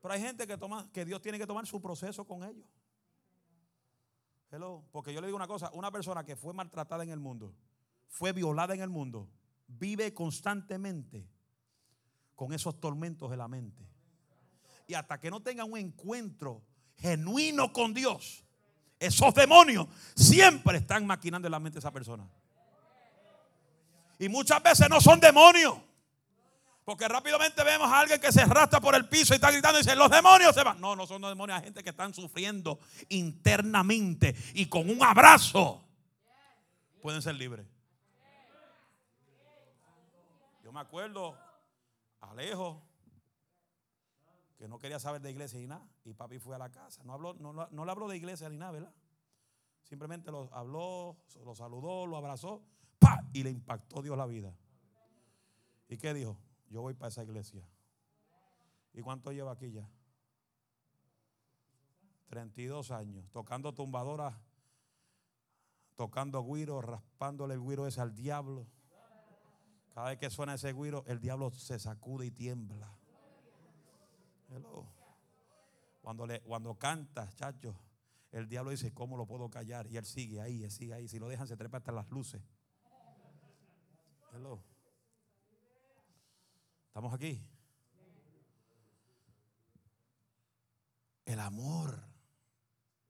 [0.00, 2.66] Pero hay gente que toma, que Dios tiene que tomar su proceso con ellos.
[4.90, 7.54] Porque yo le digo una cosa, una persona que fue maltratada en el mundo,
[8.08, 9.28] fue violada en el mundo,
[9.66, 11.28] vive constantemente
[12.34, 13.86] con esos tormentos de la mente.
[14.86, 16.62] Y hasta que no tenga un encuentro
[16.96, 18.44] genuino con Dios,
[18.98, 19.86] esos demonios
[20.16, 22.26] siempre están maquinando en la mente de esa persona.
[24.18, 25.76] Y muchas veces no son demonios.
[26.88, 29.82] Porque rápidamente vemos a alguien que se arrastra por el piso y está gritando y
[29.82, 30.80] dice, los demonios se van.
[30.80, 32.78] No, no son los demonios, hay gente que están sufriendo
[33.10, 35.84] internamente y con un abrazo
[37.02, 37.66] pueden ser libres.
[40.64, 41.36] Yo me acuerdo,
[42.22, 42.82] Alejo,
[44.56, 47.02] que no quería saber de iglesia ni nada, y papi fue a la casa.
[47.04, 48.94] No, habló, no, no le habló de iglesia ni nada, ¿verdad?
[49.82, 52.62] Simplemente lo habló, lo saludó, lo abrazó,
[52.98, 53.22] ¡pa!
[53.34, 54.54] y le impactó Dios la vida.
[55.90, 56.47] ¿Y qué dijo?
[56.70, 57.62] Yo voy para esa iglesia.
[58.92, 59.88] ¿Y cuánto lleva aquí ya?
[62.28, 64.34] 32 años, tocando tumbadoras,
[65.96, 68.66] tocando guiro, raspándole el guiro ese al diablo.
[69.94, 72.94] Cada vez que suena ese guiro, el diablo se sacude y tiembla.
[76.02, 77.74] Cuando, le, cuando canta, chacho,
[78.30, 79.86] el diablo dice, ¿cómo lo puedo callar?
[79.86, 81.08] Y él sigue ahí, él sigue ahí.
[81.08, 82.42] Si lo dejan, se trepa hasta las luces.
[84.32, 84.62] Hello.
[86.98, 87.40] ¿Estamos aquí?
[91.26, 92.02] El amor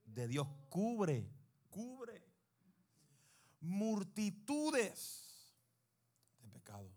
[0.05, 1.27] de Dios cubre,
[1.71, 2.23] cubre
[3.61, 5.51] multitudes
[6.39, 6.93] de pecados.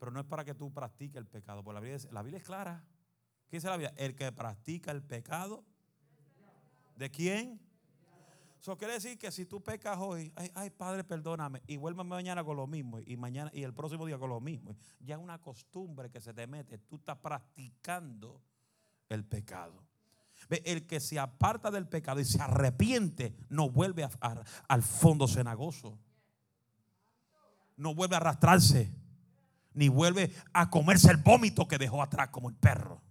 [0.00, 2.38] Pero no es para que tú practiques el pecado, porque la Biblia, es, la Biblia
[2.38, 2.84] es clara.
[3.46, 3.94] ¿Qué dice la Biblia?
[3.96, 5.64] El que practica el pecado,
[6.96, 7.60] ¿de quién?
[8.64, 12.56] Eso quiere decir que si tú pecas hoy, ay, Padre, perdóname, y vuelve mañana con
[12.56, 16.10] lo mismo, y mañana y el próximo día con lo mismo, ya es una costumbre
[16.10, 18.40] que se te mete, tú estás practicando
[19.10, 19.84] el pecado.
[20.48, 24.08] El que se aparta del pecado y se arrepiente, no vuelve
[24.68, 25.98] al fondo cenagoso.
[27.76, 28.90] No vuelve a arrastrarse,
[29.74, 33.02] ni vuelve a comerse el vómito que dejó atrás como el perro.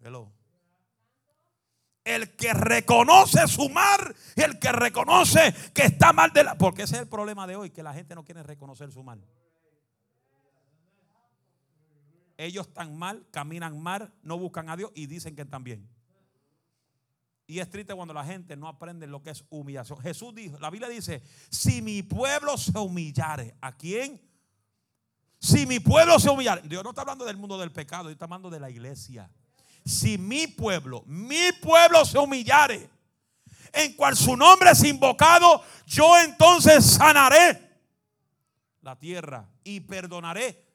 [0.00, 0.37] Hello
[2.08, 6.56] el que reconoce su mal, el que reconoce que está mal de la...
[6.56, 9.22] Porque ese es el problema de hoy, que la gente no quiere reconocer su mal.
[12.38, 15.86] Ellos están mal, caminan mal, no buscan a Dios y dicen que están bien.
[17.46, 20.00] Y es triste cuando la gente no aprende lo que es humillación.
[20.00, 24.20] Jesús dijo, la Biblia dice, si mi pueblo se humillare, ¿a quién?
[25.40, 26.62] Si mi pueblo se humillare.
[26.62, 29.30] Dios no está hablando del mundo del pecado, Dios está hablando de la iglesia
[29.88, 32.90] si mi pueblo, mi pueblo se humillare,
[33.72, 37.80] en cual su nombre es invocado, yo entonces sanaré
[38.82, 40.66] la tierra y perdonaré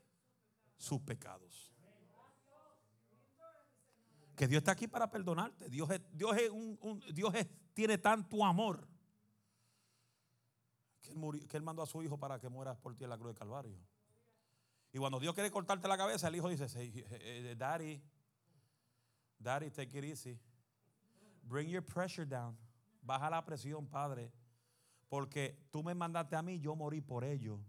[0.77, 1.71] sus pecados.
[4.35, 5.69] Que Dios está aquí para perdonarte.
[5.69, 7.33] Dios, Dios, es un, Dios
[7.75, 8.87] tiene tanto amor
[11.01, 13.17] que él, que él mandó a su hijo para que mueras por ti en la
[13.17, 13.77] cruz de Calvario.
[14.91, 18.01] Y cuando Dios quiere cortarte la cabeza, el hijo dice, eh, eh, Daddy,
[19.43, 20.39] Daddy, take it easy.
[21.43, 22.55] Bring your pressure down.
[23.01, 24.31] Baja la presión, Padre.
[25.09, 27.59] Porque tú me mandaste a mí, yo morí por ello.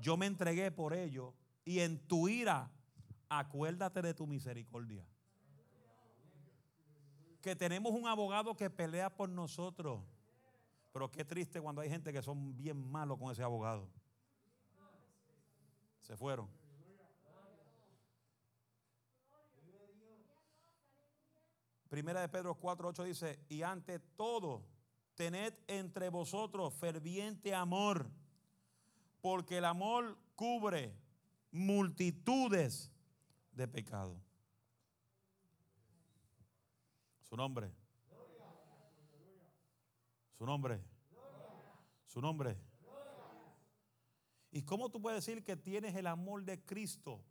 [0.00, 1.34] Yo me entregué por ello.
[1.64, 2.70] Y en tu ira,
[3.28, 5.04] acuérdate de tu misericordia.
[7.42, 10.00] Que tenemos un abogado que pelea por nosotros.
[10.92, 13.88] Pero qué triste cuando hay gente que son bien malos con ese abogado.
[16.00, 16.48] Se fueron.
[21.88, 24.64] Primera de Pedro 4:8 dice, y ante todo,
[25.14, 28.10] tened entre vosotros ferviente amor,
[29.20, 30.94] porque el amor cubre
[31.50, 32.92] multitudes
[33.52, 34.20] de pecados.
[37.22, 37.72] Su nombre.
[40.36, 40.80] Su nombre.
[42.06, 42.56] Su nombre.
[44.50, 47.22] ¿Y cómo tú puedes decir que tienes el amor de Cristo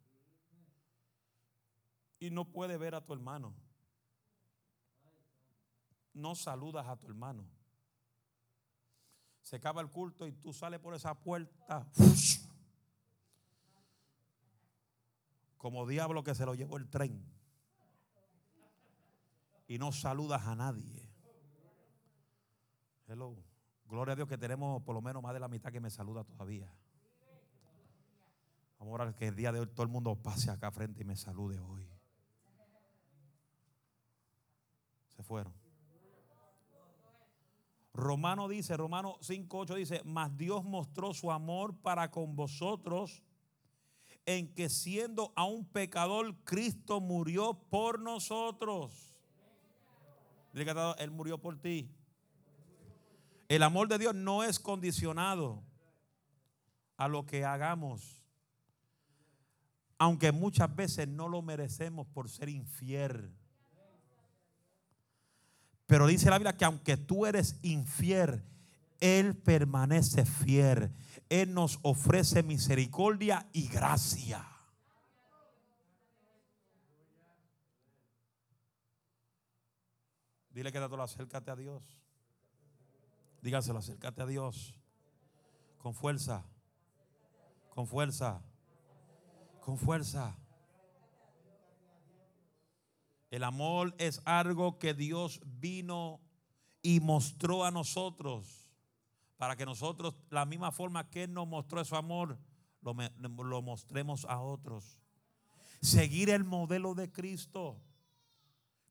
[2.20, 3.56] y no puedes ver a tu hermano?
[6.18, 7.48] No saludas a tu hermano.
[9.42, 11.88] Se acaba el culto y tú sales por esa puerta.
[15.58, 17.24] Como diablo que se lo llevó el tren.
[19.68, 21.10] Y no saludas a nadie.
[23.08, 23.38] Hello.
[23.86, 26.24] Gloria a Dios que tenemos por lo menos más de la mitad que me saluda
[26.26, 26.70] todavía.
[28.80, 31.06] Vamos a orar que el día de hoy todo el mundo pase acá frente y
[31.06, 31.90] me salude hoy.
[35.16, 35.67] Se fueron.
[37.98, 43.24] Romano dice, Romano 5.8 dice, mas Dios mostró su amor para con vosotros
[44.28, 49.20] en que siendo aún pecador, Cristo murió por nosotros.
[50.54, 51.90] Él murió por ti.
[53.48, 55.64] El amor de Dios no es condicionado
[56.98, 58.22] a lo que hagamos.
[59.98, 63.34] Aunque muchas veces no lo merecemos por ser infiel.
[65.88, 68.44] Pero dice la Biblia que aunque tú eres infiel,
[69.00, 70.92] Él permanece fiel.
[71.30, 74.46] Él nos ofrece misericordia y gracia.
[80.52, 81.84] Dile que todo acércate a Dios.
[83.42, 84.74] Dígaselo, acércate a Dios.
[85.78, 86.44] Con fuerza.
[87.70, 88.42] Con fuerza.
[89.62, 90.36] Con fuerza.
[93.30, 96.22] El amor es algo que Dios vino
[96.82, 98.68] y mostró a nosotros
[99.38, 102.40] para que nosotros, la misma forma que Él nos mostró su amor,
[102.82, 102.94] lo,
[103.44, 105.00] lo mostremos a otros.
[105.82, 107.80] Seguir el modelo de Cristo.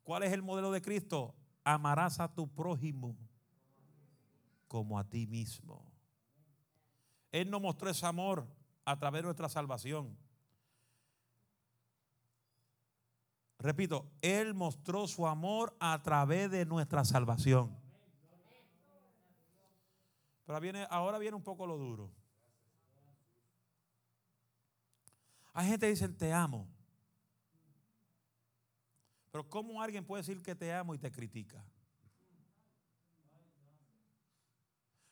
[0.03, 1.34] ¿Cuál es el modelo de Cristo?
[1.64, 3.16] Amarás a tu prójimo
[4.68, 5.84] como a ti mismo.
[7.32, 8.47] Él nos mostró ese amor
[8.84, 10.16] a través de nuestra salvación.
[13.59, 17.76] Repito, Él mostró su amor a través de nuestra salvación.
[20.44, 22.12] Pero viene, ahora viene un poco lo duro.
[25.52, 26.68] Hay gente que dice, te amo.
[29.30, 31.64] Pero ¿cómo alguien puede decir que te amo y te critica?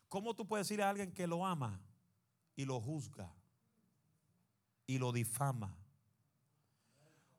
[0.08, 1.80] ¿Cómo tú puedes decir a alguien que lo ama
[2.54, 3.34] y lo juzga
[4.86, 5.76] y lo difama?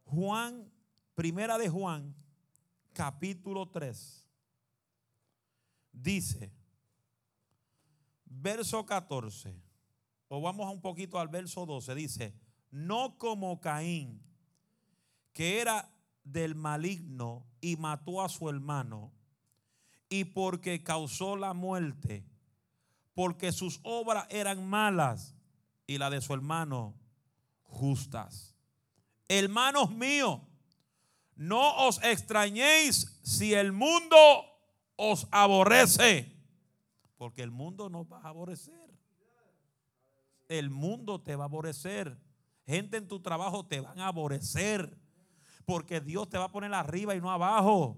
[0.04, 0.70] Juan,
[1.16, 2.14] primera de Juan,
[2.94, 4.28] capítulo 3,
[5.92, 6.52] dice,
[8.26, 9.60] verso 14,
[10.28, 12.36] o vamos un poquito al verso 12, dice,
[12.70, 14.22] no como Caín,
[15.32, 15.90] que era
[16.24, 19.14] del maligno y mató a su hermano,
[20.10, 22.26] y porque causó la muerte,
[23.14, 25.34] porque sus obras eran malas
[25.88, 26.94] y la de su hermano
[27.64, 28.56] justas.
[29.28, 30.42] Hermanos míos,
[31.36, 34.18] no os extrañéis si el mundo
[34.96, 36.34] os aborrece,
[37.18, 38.74] porque el mundo no va a aborrecer.
[40.48, 42.18] El mundo te va a aborrecer.
[42.66, 44.98] Gente en tu trabajo te van a aborrecer,
[45.66, 47.98] porque Dios te va a poner arriba y no abajo.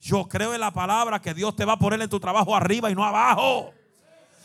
[0.00, 2.90] Yo creo en la palabra que Dios te va a poner en tu trabajo arriba
[2.90, 3.72] y no abajo.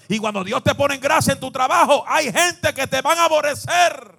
[0.07, 3.17] Y cuando Dios te pone en gracia en tu trabajo, hay gente que te van
[3.19, 4.18] a aborrecer.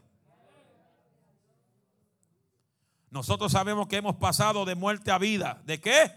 [3.11, 5.61] Nosotros sabemos que hemos pasado de muerte a vida.
[5.65, 6.13] ¿De qué?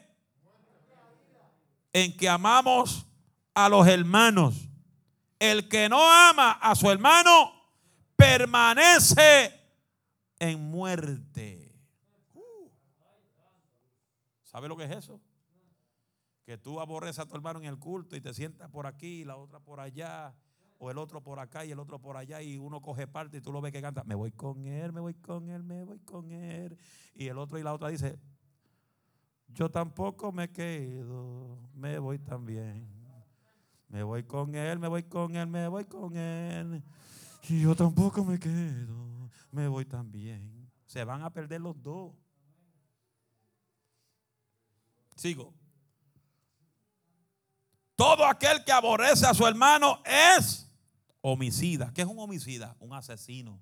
[1.92, 3.06] En que amamos
[3.54, 4.56] a los hermanos.
[5.40, 7.52] El que no ama a su hermano
[8.16, 9.60] permanece
[10.40, 11.76] en muerte.
[12.34, 12.70] Uh.
[14.44, 15.20] ¿Sabe lo que es eso?
[16.46, 19.26] que tú aborreces a tu hermano en el culto y te sientas por aquí y
[19.26, 20.36] la otra por allá,
[20.84, 23.42] o el otro por acá y el otro por allá, y uno coge parte y
[23.42, 26.00] tú lo ves que canta, me voy con él, me voy con él, me voy
[26.00, 26.78] con él,
[27.16, 28.20] y el otro y la otra dice,
[29.48, 32.86] yo tampoco me quedo, me voy también,
[33.88, 36.84] me voy con él, me voy con él, me voy con él,
[37.48, 40.70] y yo tampoco me quedo, me voy también.
[40.86, 42.14] Se van a perder los dos.
[45.16, 45.54] Sigo.
[47.96, 50.73] Todo aquel que aborrece a su hermano es
[51.24, 51.92] homicida.
[51.94, 52.76] ¿Qué es un homicida?
[52.80, 53.60] Un asesino.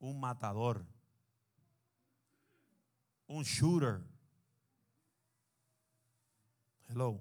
[0.00, 0.84] Un matador.
[3.26, 4.00] Un shooter.
[6.88, 7.20] Hello.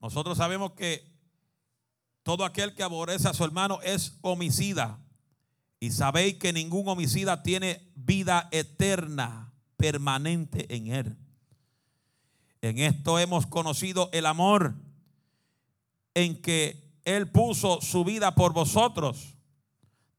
[0.00, 1.08] Nosotros sabemos que
[2.24, 5.00] todo aquel que aborrece a su hermano es homicida.
[5.80, 11.16] Y sabéis que ningún homicida tiene vida eterna, permanente en él.
[12.60, 14.74] En esto hemos conocido el amor
[16.18, 19.36] en que Él puso su vida por vosotros.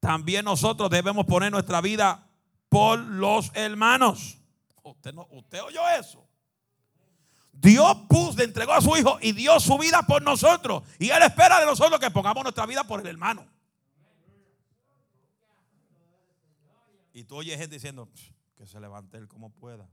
[0.00, 2.26] También nosotros debemos poner nuestra vida
[2.70, 4.38] por los hermanos.
[4.82, 6.26] Usted, no, usted oyó eso.
[7.52, 10.82] Dios puso, entregó a su hijo y dio su vida por nosotros.
[10.98, 13.46] Y Él espera de nosotros que pongamos nuestra vida por el hermano.
[17.12, 18.08] Y tú oyes gente diciendo
[18.56, 19.86] que se levante él como pueda.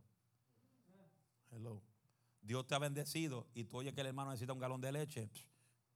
[1.51, 1.84] Hello.
[2.41, 5.30] Dios te ha bendecido y tú oyes que el hermano necesita un galón de leche,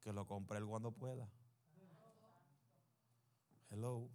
[0.01, 1.29] que lo compre él cuando pueda.
[3.69, 4.09] Hello.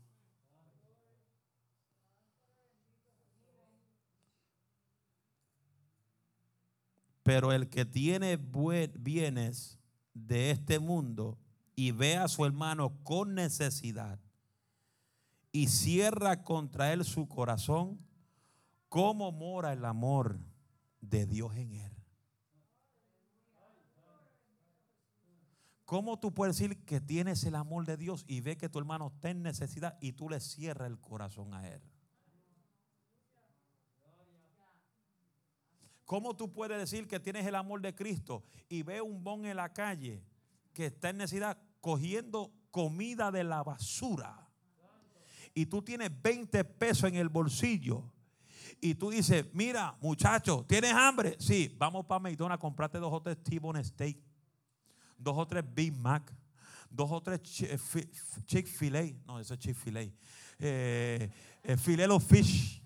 [7.22, 9.80] Pero el que tiene bienes
[10.14, 11.38] de este mundo
[11.74, 14.20] y ve a su hermano con necesidad
[15.50, 17.98] y cierra contra él su corazón,
[18.88, 20.38] ¿cómo mora el amor
[21.00, 21.95] de Dios en él?
[25.86, 29.06] ¿Cómo tú puedes decir que tienes el amor de Dios y ve que tu hermano
[29.14, 31.80] está en necesidad y tú le cierras el corazón a él?
[36.04, 39.56] ¿Cómo tú puedes decir que tienes el amor de Cristo y ve un bon en
[39.56, 40.24] la calle
[40.72, 44.48] que está en necesidad cogiendo comida de la basura?
[45.54, 48.12] Y tú tienes 20 pesos en el bolsillo.
[48.80, 51.36] Y tú dices, mira, muchacho, ¿tienes hambre?
[51.38, 54.18] Sí, vamos para McDonald's, comprarte dos o tres T-Bone Steak,
[55.18, 56.32] dos o tres Big Mac,
[56.90, 59.02] dos o tres Chick-fil-A.
[59.26, 60.02] No, eso es Chick-fil-A.
[60.58, 61.30] Eh,
[61.62, 62.82] eh, filelo fish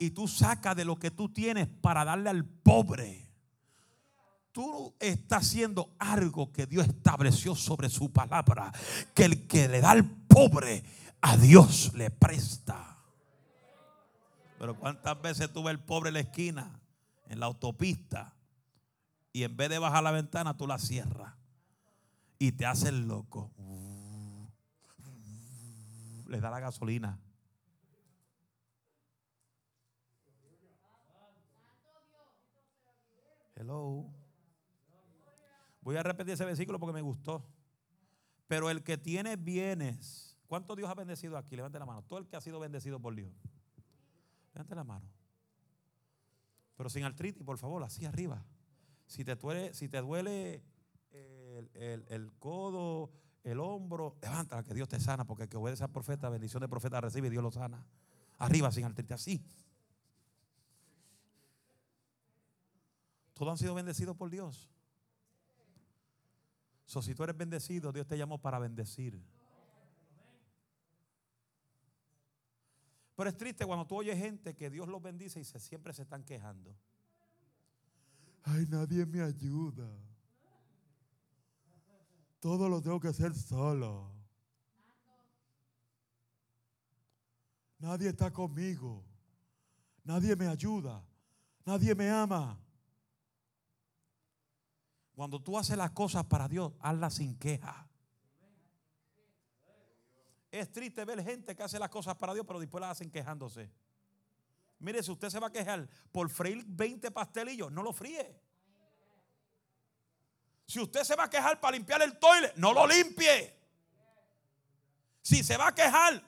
[0.00, 3.28] y tú sacas de lo que tú tienes para darle al pobre.
[4.50, 8.72] Tú estás haciendo algo que Dios estableció sobre su palabra.
[9.14, 10.82] Que el que le da al pobre,
[11.20, 12.98] a Dios le presta.
[14.58, 16.80] Pero cuántas veces tú ves el pobre en la esquina,
[17.28, 18.34] en la autopista,
[19.32, 21.34] y en vez de bajar la ventana, tú la cierras.
[22.38, 23.50] Y te haces loco.
[26.26, 27.18] Le da la gasolina.
[33.54, 34.06] Hello.
[35.82, 37.44] Voy a repetir ese versículo porque me gustó.
[38.48, 41.56] Pero el que tiene bienes, ¿cuánto Dios ha bendecido aquí?
[41.56, 42.02] Levante la mano.
[42.02, 43.32] Todo el que ha sido bendecido por Dios.
[44.54, 45.06] Levante la mano.
[46.76, 48.42] Pero sin artritis, por favor, así arriba.
[49.10, 50.62] Si te duele, si te duele
[51.74, 53.10] el, codo,
[53.42, 56.68] el hombro, levántala que Dios te sana, porque el que obedece al profeta, bendición de
[56.68, 57.84] profeta recibe y Dios lo sana.
[58.38, 59.44] Arriba sin artritis, así.
[63.34, 64.70] Todos han sido bendecidos por Dios.
[66.86, 69.20] So, si tú eres bendecido, Dios te llamó para bendecir.
[73.16, 76.22] Pero es triste cuando tú oyes gente que Dios los bendice y siempre se están
[76.22, 76.76] quejando.
[78.42, 79.88] Ay, nadie me ayuda.
[82.40, 84.10] Todo lo tengo que hacer solo.
[87.78, 89.04] Nadie está conmigo.
[90.04, 91.04] Nadie me ayuda.
[91.64, 92.58] Nadie me ama.
[95.14, 97.86] Cuando tú haces las cosas para Dios, hazlas sin queja.
[100.50, 103.70] Es triste ver gente que hace las cosas para Dios, pero después las hacen quejándose.
[104.80, 108.40] Mire, si usted se va a quejar por freír 20 pastelillos, no lo fríe.
[110.66, 113.54] Si usted se va a quejar para limpiar el toile, no lo limpie.
[115.22, 116.22] Si se va a quejar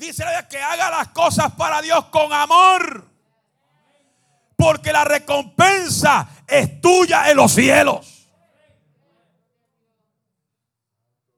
[0.00, 3.06] Dice que haga las cosas para Dios con amor.
[4.56, 8.26] Porque la recompensa es tuya en los cielos.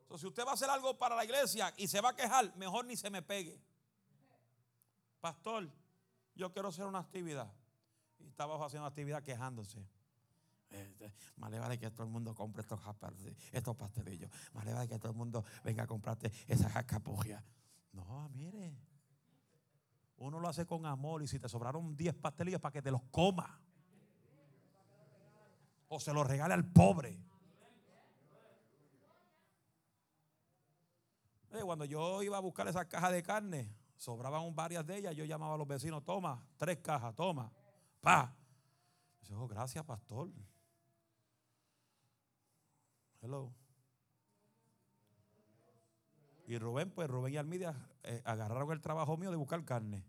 [0.02, 2.54] Entonces, si usted va a hacer algo para la iglesia y se va a quejar,
[2.56, 3.60] mejor ni se me pegue.
[5.20, 5.68] Pastor,
[6.36, 7.52] yo quiero hacer una actividad.
[8.20, 9.84] Y estaba haciendo una actividad quejándose.
[10.70, 12.78] Este, más le vale que todo el mundo compre estos,
[13.76, 14.30] pastelillos.
[14.52, 17.44] Más le vale que todo el mundo venga a comprarte esa jacapugia.
[17.90, 18.78] No, mire.
[20.18, 23.02] Uno lo hace con amor y si te sobraron 10 pastelillos para que te los
[23.10, 23.60] coma.
[25.88, 27.31] O se los regale al pobre.
[31.60, 35.14] Cuando yo iba a buscar esas cajas de carne, sobraban varias de ellas.
[35.14, 37.52] Yo llamaba a los vecinos, toma, tres cajas, toma.
[38.00, 38.34] Pa.
[39.22, 40.30] Yo, oh, gracias, pastor.
[43.20, 43.52] Hello.
[46.46, 50.04] Y Rubén, pues Rubén y Almidia eh, agarraron el trabajo mío de buscar carne.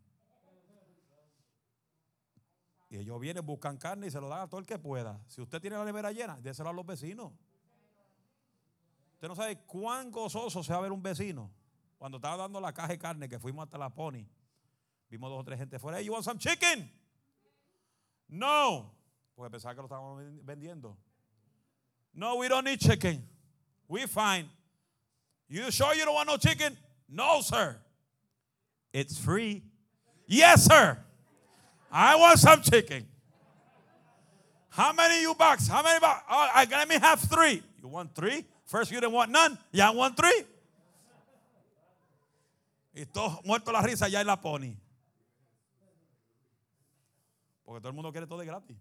[2.90, 5.24] Y ellos vienen, buscan carne y se lo dan a todo el que pueda.
[5.28, 7.34] Si usted tiene la nevera llena, déselo a los vecinos.
[9.24, 11.50] Usted no sabe cuán gozoso se va a ver un vecino.
[11.98, 14.28] Cuando estaba dando la caja de carne, que fuimos hasta la Pony,
[15.10, 15.98] vimos dos o tres gente fuera.
[15.98, 16.92] Hey, you want some chicken?
[18.28, 18.92] No.
[19.34, 20.98] Porque pensaba que lo estábamos vendiendo.
[22.14, 23.26] No, we don't need chicken.
[23.88, 24.50] We fine.
[25.48, 26.78] You sure you don't want no chicken?
[27.08, 27.78] No, sir.
[28.92, 29.64] It's free.
[30.28, 30.98] Yes, sir.
[31.90, 33.08] I want some chicken.
[34.68, 35.70] How many you box?
[35.70, 36.26] How many box?
[36.30, 37.64] Oh, I, let me have three.
[37.82, 38.46] You want three?
[38.74, 39.56] First you didn't want none.
[39.72, 40.48] I want three.
[42.96, 44.76] Y todo muerto la risa ya en la pony.
[47.64, 48.76] Porque todo el mundo quiere todo de gratis.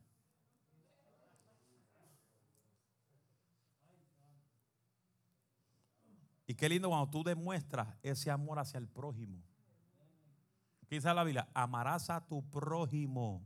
[6.47, 9.43] Y qué lindo cuando tú demuestras ese amor hacia el prójimo.
[10.89, 11.51] ¿Qué dice la Biblia?
[11.53, 13.43] Amarás a tu prójimo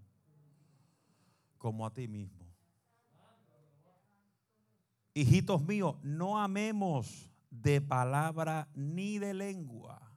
[1.58, 2.35] como a ti mismo.
[5.16, 10.12] Hijitos míos, no amemos de palabra ni de lengua,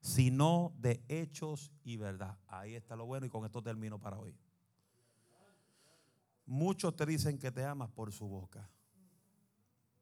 [0.00, 2.38] sino de hechos y verdad.
[2.46, 4.34] Ahí está lo bueno y con esto termino para hoy.
[6.46, 8.70] Muchos te dicen que te amas por su boca,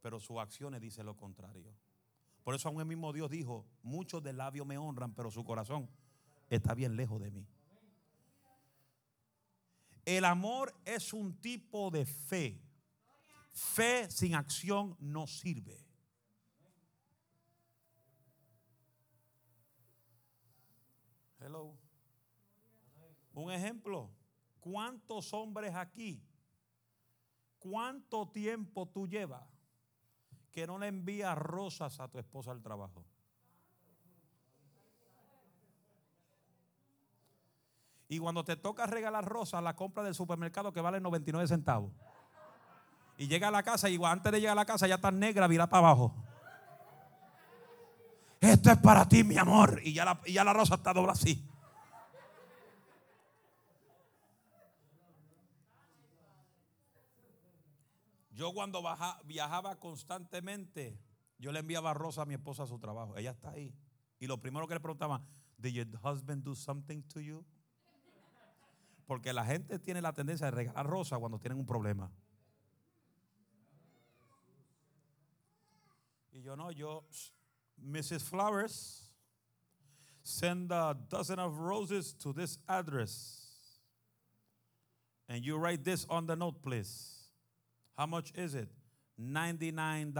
[0.01, 1.75] pero sus acciones dicen lo contrario.
[2.45, 5.91] Por eso aún el mismo Dios dijo, muchos de labios me honran, pero su corazón
[6.51, 7.49] está bien lejos de mí.
[10.05, 12.70] El amor es un tipo de fe.
[13.53, 15.87] Fe sin acción no sirve.
[21.41, 21.77] Hello.
[23.35, 24.11] Un ejemplo.
[24.61, 26.23] ¿Cuántos hombres aquí?
[27.59, 29.47] ¿Cuánto tiempo tú llevas
[30.51, 33.05] que no le envías rosas a tu esposa al trabajo?
[38.09, 41.93] Y cuando te toca regalar rosas, la compra del supermercado que vale 99 centavos.
[43.21, 45.47] Y llega a la casa y antes de llegar a la casa ya está negra,
[45.47, 46.14] vira para abajo.
[48.41, 49.79] Esto es para ti, mi amor.
[49.85, 51.47] Y ya la, ya la rosa está doble así.
[58.33, 58.83] Yo cuando
[59.27, 60.99] viajaba constantemente,
[61.39, 63.18] yo le enviaba rosa a mi esposa a su trabajo.
[63.18, 63.75] Ella está ahí.
[64.18, 65.27] Y lo primero que le preguntaban,
[65.59, 67.45] ¿Did your husband do something to you?
[69.07, 72.11] Porque la gente tiene la tendencia de regalar rosa cuando tienen un problema.
[76.41, 77.05] Y yo no, yo,
[77.78, 78.22] Mrs.
[78.22, 79.11] Flowers,
[80.22, 83.47] send a dozen of roses to this address.
[85.28, 87.28] And you write this on the note, please.
[87.97, 88.70] How much is it?
[89.20, 90.14] $99.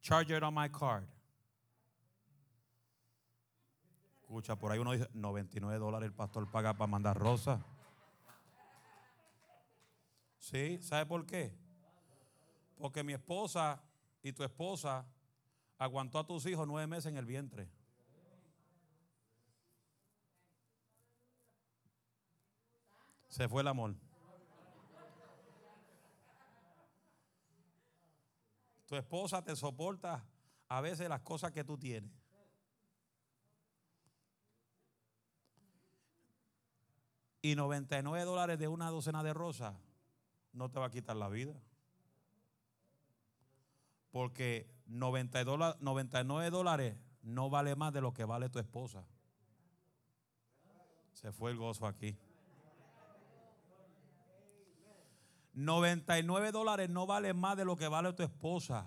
[0.00, 1.06] Charge it on my card.
[4.22, 7.62] Escucha, por ahí uno dice 99 dólares el pastor paga para mandar rosa.
[10.38, 10.78] ¿Sí?
[10.80, 11.52] ¿Sabe por qué?
[12.78, 13.82] Porque mi esposa
[14.22, 15.06] y tu esposa
[15.78, 17.68] aguantó a tus hijos nueve meses en el vientre.
[23.28, 23.94] Se fue el amor.
[28.86, 30.24] Tu esposa te soporta
[30.68, 32.10] a veces las cosas que tú tienes.
[37.42, 39.74] Y 99 dólares de una docena de rosas
[40.52, 41.54] no te va a quitar la vida.
[44.10, 49.04] Porque 99 dólares no vale más de lo que vale tu esposa.
[51.12, 52.16] Se fue el gozo aquí.
[55.54, 58.86] 99 dólares no vale más de lo que vale tu esposa.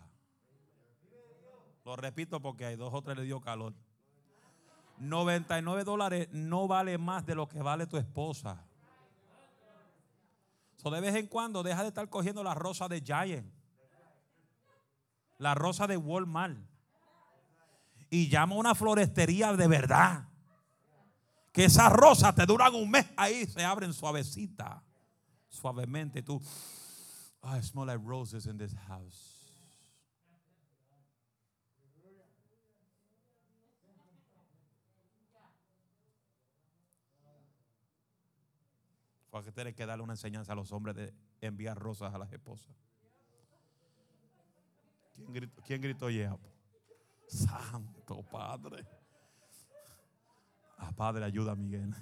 [1.83, 3.73] Lo repito porque hay dos o tres le dio calor.
[4.97, 8.63] 99 dólares no vale más de lo que vale tu esposa.
[10.77, 13.51] So de vez en cuando deja de estar cogiendo la rosa de Giant,
[15.41, 16.55] la rosa de Walmart,
[18.11, 20.27] y llama a una florestería de verdad.
[21.51, 24.83] Que esas rosas te duran un mes ahí, se abren suavecita
[25.49, 26.21] suavemente.
[26.21, 26.39] Tú,
[27.41, 29.29] oh, I smell like roses in this house.
[39.31, 42.75] Porque tienes que darle una enseñanza a los hombres de enviar rosas a las esposas.
[45.65, 46.39] ¿Quién gritó, quién?
[47.27, 48.85] Santo Padre.
[50.77, 51.93] Ah, Padre, ayuda a Miguel.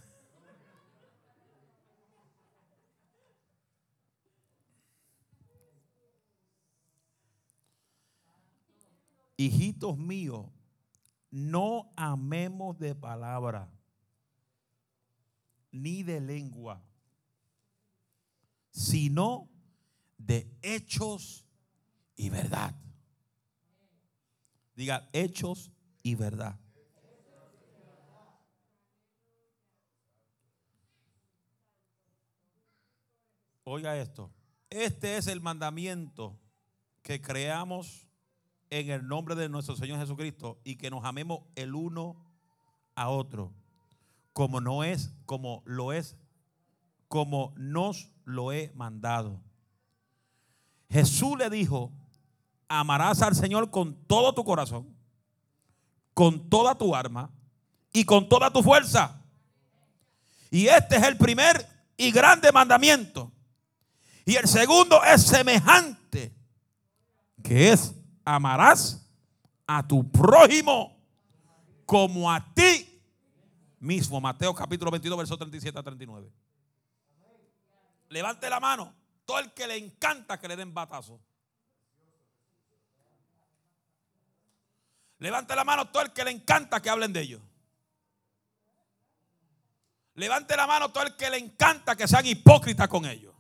[9.40, 10.48] hijitos míos,
[11.32, 13.72] no amemos de palabra,
[15.72, 16.84] ni de lengua,
[18.70, 19.50] sino
[20.18, 21.46] de hechos
[22.18, 22.76] y verdad.
[24.80, 25.74] Diga, hechos
[26.04, 26.58] y verdad.
[33.66, 34.32] Oiga esto,
[34.70, 36.40] este es el mandamiento
[37.02, 38.08] que creamos
[38.70, 42.16] en el nombre de nuestro Señor Jesucristo y que nos amemos el uno
[42.96, 43.54] a otro,
[44.32, 46.16] como no es, como lo es,
[47.10, 49.44] como nos lo he mandado.
[50.90, 51.92] Jesús le dijo,
[52.70, 54.96] amarás al Señor con todo tu corazón,
[56.14, 57.32] con toda tu arma
[57.92, 59.22] y con toda tu fuerza.
[60.52, 61.68] Y este es el primer
[61.98, 63.32] y grande mandamiento.
[64.26, 66.34] Y el segundo es semejante,
[67.44, 67.94] que es
[68.24, 69.06] amarás
[69.66, 70.96] a tu prójimo
[71.86, 73.02] como a ti
[73.80, 74.22] mismo.
[74.22, 76.32] Mateo capítulo 22, verso 37 a 39.
[78.10, 78.94] Levante la mano.
[79.26, 81.20] Todo el que le encanta que le den batazo.
[85.20, 87.42] Levante la mano todo el que le encanta que hablen de ellos.
[90.16, 93.34] Levante la mano todo el que le encanta que sean hipócritas con ellos.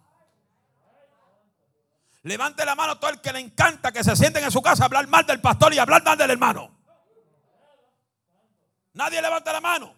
[2.23, 4.85] Levante la mano todo el que le encanta que se sienten en su casa a
[4.85, 6.77] hablar mal del pastor y hablar mal del hermano.
[8.93, 9.95] Nadie levanta la mano.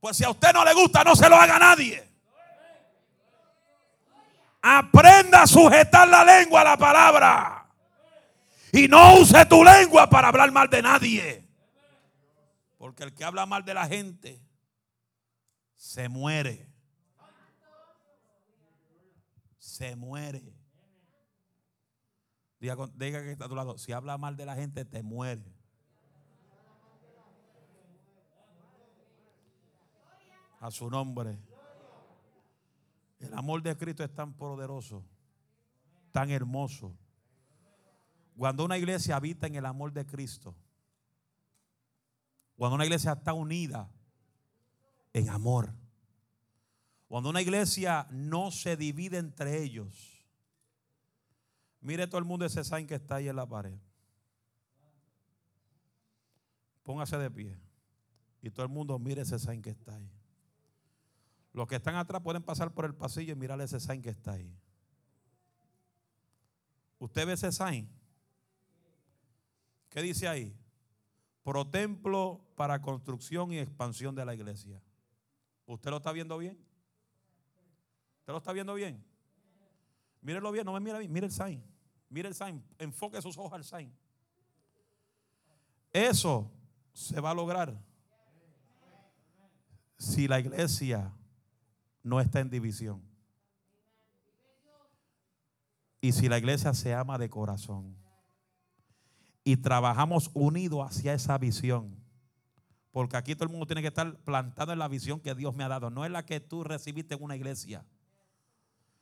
[0.00, 2.08] Pues si a usted no le gusta, no se lo haga a nadie.
[4.62, 7.57] Aprenda a sujetar la lengua a la palabra.
[8.72, 11.48] Y no use tu lengua para hablar mal de nadie.
[12.76, 14.42] Porque el que habla mal de la gente
[15.74, 16.68] se muere.
[19.58, 20.42] Se muere.
[22.60, 23.78] Diga, que está a tu lado.
[23.78, 25.44] Si habla mal de la gente, te muere.
[30.60, 31.38] A su nombre.
[33.20, 35.04] El amor de Cristo es tan poderoso,
[36.12, 36.96] tan hermoso.
[38.38, 40.56] Cuando una iglesia habita en el amor de Cristo,
[42.56, 43.90] cuando una iglesia está unida
[45.12, 45.74] en amor,
[47.06, 50.18] cuando una iglesia no se divide entre ellos,
[51.80, 53.78] Mire todo el mundo ese sign que está ahí en la pared.
[56.82, 57.58] Póngase de pie.
[58.42, 60.10] Y todo el mundo mire ese sign que está ahí.
[61.52, 64.32] Los que están atrás pueden pasar por el pasillo y mirar ese sign que está
[64.32, 64.52] ahí.
[66.98, 67.88] ¿Usted ve ese sign?
[69.88, 70.54] ¿Qué dice ahí?
[71.42, 74.82] Pro templo para construcción y expansión de la iglesia.
[75.66, 76.58] ¿Usted lo está viendo bien?
[78.20, 79.04] ¿Usted lo está viendo bien?
[80.20, 81.62] Mírelo bien, no me mire a mí, mire el sign.
[82.10, 83.92] Mire el sign, enfoque sus ojos al sign.
[85.92, 86.50] Eso
[86.92, 87.78] se va a lograr
[89.98, 91.12] si la iglesia
[92.02, 93.02] no está en división.
[96.00, 97.96] Y si la iglesia se ama de corazón.
[99.48, 101.96] Y trabajamos unidos hacia esa visión.
[102.90, 105.64] Porque aquí todo el mundo tiene que estar plantado en la visión que Dios me
[105.64, 105.90] ha dado.
[105.90, 107.84] No es la que tú recibiste en una iglesia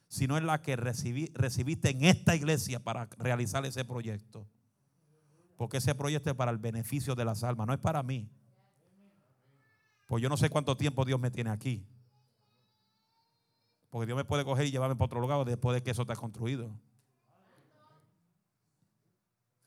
[0.08, 4.46] sino en la que recibiste en esta iglesia para realizar ese proyecto.
[5.56, 8.30] Porque ese proyecto es para el beneficio de las almas, no es para mí.
[10.06, 11.84] Pues yo no sé cuánto tiempo Dios me tiene aquí.
[13.90, 16.14] Porque Dios me puede coger y llevarme para otro lugar después de que eso está
[16.14, 16.70] construido.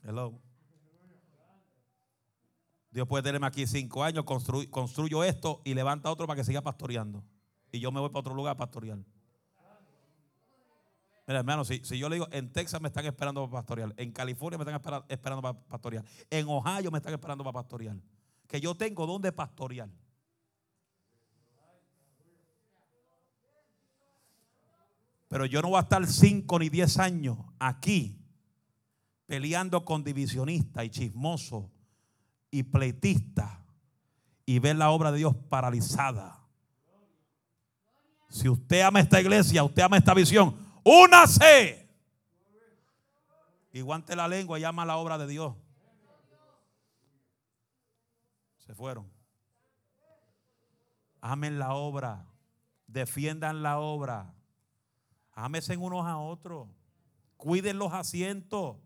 [0.03, 0.39] Hello.
[2.91, 7.23] Dios puede tenerme aquí cinco años, construyo esto y levanta otro para que siga pastoreando.
[7.71, 8.97] Y yo me voy para otro lugar a pastorear.
[11.27, 14.57] Mira, hermano, si, yo le digo, en Texas me están esperando para pastorear, en California
[14.57, 17.97] me están esperando para pastorear, en Ohio me están esperando para pastorear,
[18.47, 19.89] que yo tengo donde pastorear.
[25.27, 28.19] Pero yo no voy a estar cinco ni diez años aquí
[29.27, 31.65] peleando con divisionistas y chismosos
[32.51, 33.59] y pleitistas
[34.45, 36.39] y ver la obra de Dios paralizada.
[38.29, 41.87] Si usted ama esta iglesia, usted ama esta visión, únase.
[43.71, 45.55] Y guante la lengua y llama la obra de Dios.
[48.65, 49.11] Se fueron.
[51.21, 52.25] Amen la obra.
[52.87, 54.33] Defiendan la obra.
[55.33, 56.67] Ámense unos a otros.
[57.37, 58.77] Cuiden los asientos.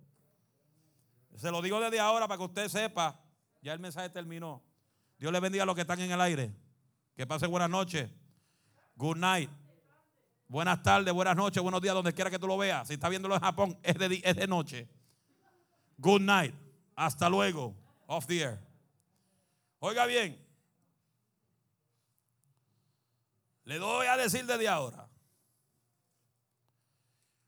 [1.35, 3.22] Se lo digo desde ahora para que usted sepa.
[3.63, 4.61] Ya el mensaje terminó.
[5.17, 6.53] Dios le bendiga a los que están en el aire.
[7.15, 8.11] Que pasen buenas noches.
[8.97, 9.49] Good night.
[10.49, 12.87] Buenas tardes, buenas noches, buenos días, donde quiera que tú lo veas.
[12.87, 14.89] Si está viéndolo en Japón, es de, es de noche.
[15.97, 16.53] Good night.
[16.93, 17.73] Hasta luego.
[18.05, 18.59] Off the air.
[19.79, 20.37] Oiga bien.
[23.63, 25.07] Le doy a decir desde ahora.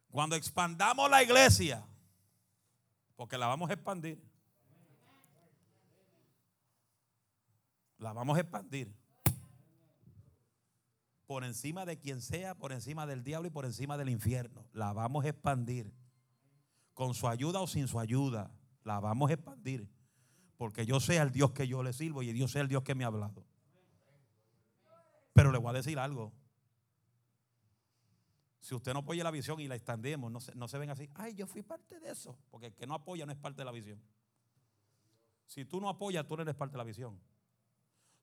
[0.09, 1.85] Cuando expandamos la iglesia,
[3.17, 4.17] porque la vamos a expandir.
[7.97, 8.93] La vamos a expandir
[11.25, 14.65] por encima de quien sea, por encima del diablo y por encima del infierno.
[14.73, 15.91] La vamos a expandir.
[16.93, 18.51] Con su ayuda o sin su ayuda,
[18.83, 19.89] la vamos a expandir.
[20.55, 22.95] Porque yo sé al Dios que yo le sirvo y Dios es el Dios que
[22.95, 23.45] me ha hablado.
[25.33, 26.31] Pero le voy a decir algo.
[28.61, 31.09] Si usted no apoya la visión y la extendemos, no se, no se ven así.
[31.15, 32.37] Ay, yo fui parte de eso.
[32.49, 34.01] Porque el que no apoya no es parte de la visión.
[35.45, 37.19] Si tú no apoyas, tú no eres parte de la visión.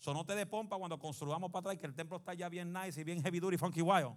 [0.02, 3.04] Sonote de pompa cuando construamos para atrás que el templo está ya bien nice y
[3.04, 4.16] bien heavy duty, funky wild.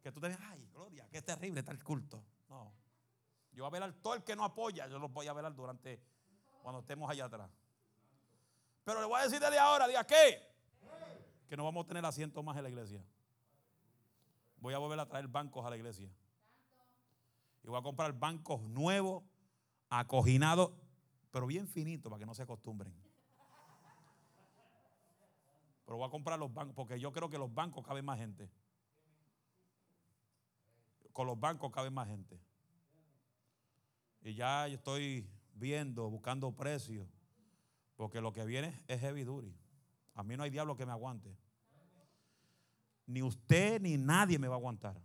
[0.00, 2.22] Que tú te digas, ay, gloria, qué terrible está el culto.
[2.48, 2.72] No.
[3.52, 5.52] Yo voy a ver al todo el que no apoya, yo lo voy a ver
[5.52, 6.00] durante
[6.62, 7.50] cuando estemos allá atrás.
[8.84, 10.40] Pero le voy a decir desde ahora, diga qué?
[11.48, 13.04] Que no vamos a tener asientos más en la iglesia.
[14.58, 16.08] Voy a volver a traer bancos a la iglesia.
[17.64, 19.24] Y voy a comprar bancos nuevos,
[19.88, 20.70] acoginados
[21.32, 22.94] pero bien finito para que no se acostumbren.
[25.92, 28.48] Pero voy a comprar los bancos, porque yo creo que los bancos caben más gente.
[31.12, 32.40] Con los bancos cabe más gente.
[34.22, 37.06] Y ya estoy viendo, buscando precios,
[37.94, 39.54] porque lo que viene es heavy duty.
[40.14, 41.36] A mí no hay diablo que me aguante.
[43.04, 44.98] Ni usted ni nadie me va a aguantar.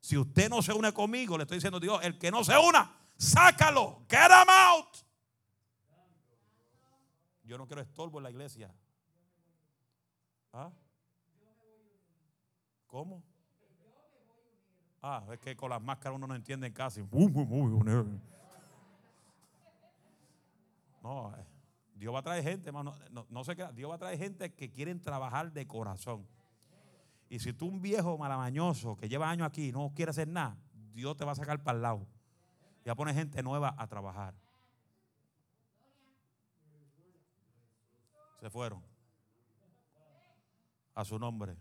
[0.00, 2.92] Si usted no se une conmigo, le estoy diciendo Dios, el que no se una,
[3.16, 4.96] sácalo, get him out.
[7.44, 8.74] Yo no quiero estorbo en la iglesia.
[10.52, 10.70] ¿Ah?
[12.86, 13.22] ¿Cómo?
[15.02, 17.02] Ah, es que con las máscaras uno no entiende casi.
[21.02, 21.46] No, eh,
[21.94, 22.94] Dios va a traer gente, hermano.
[23.10, 23.72] No, no se crea.
[23.72, 26.26] Dios va a traer gente que quieren trabajar de corazón.
[27.30, 30.58] Y si tú un viejo malamañoso que lleva años aquí no quiere hacer nada,
[30.92, 32.06] Dios te va a sacar para el lado.
[32.84, 34.34] Y va a poner gente nueva a trabajar.
[38.40, 38.89] Se fueron.
[41.00, 41.56] A su nombre.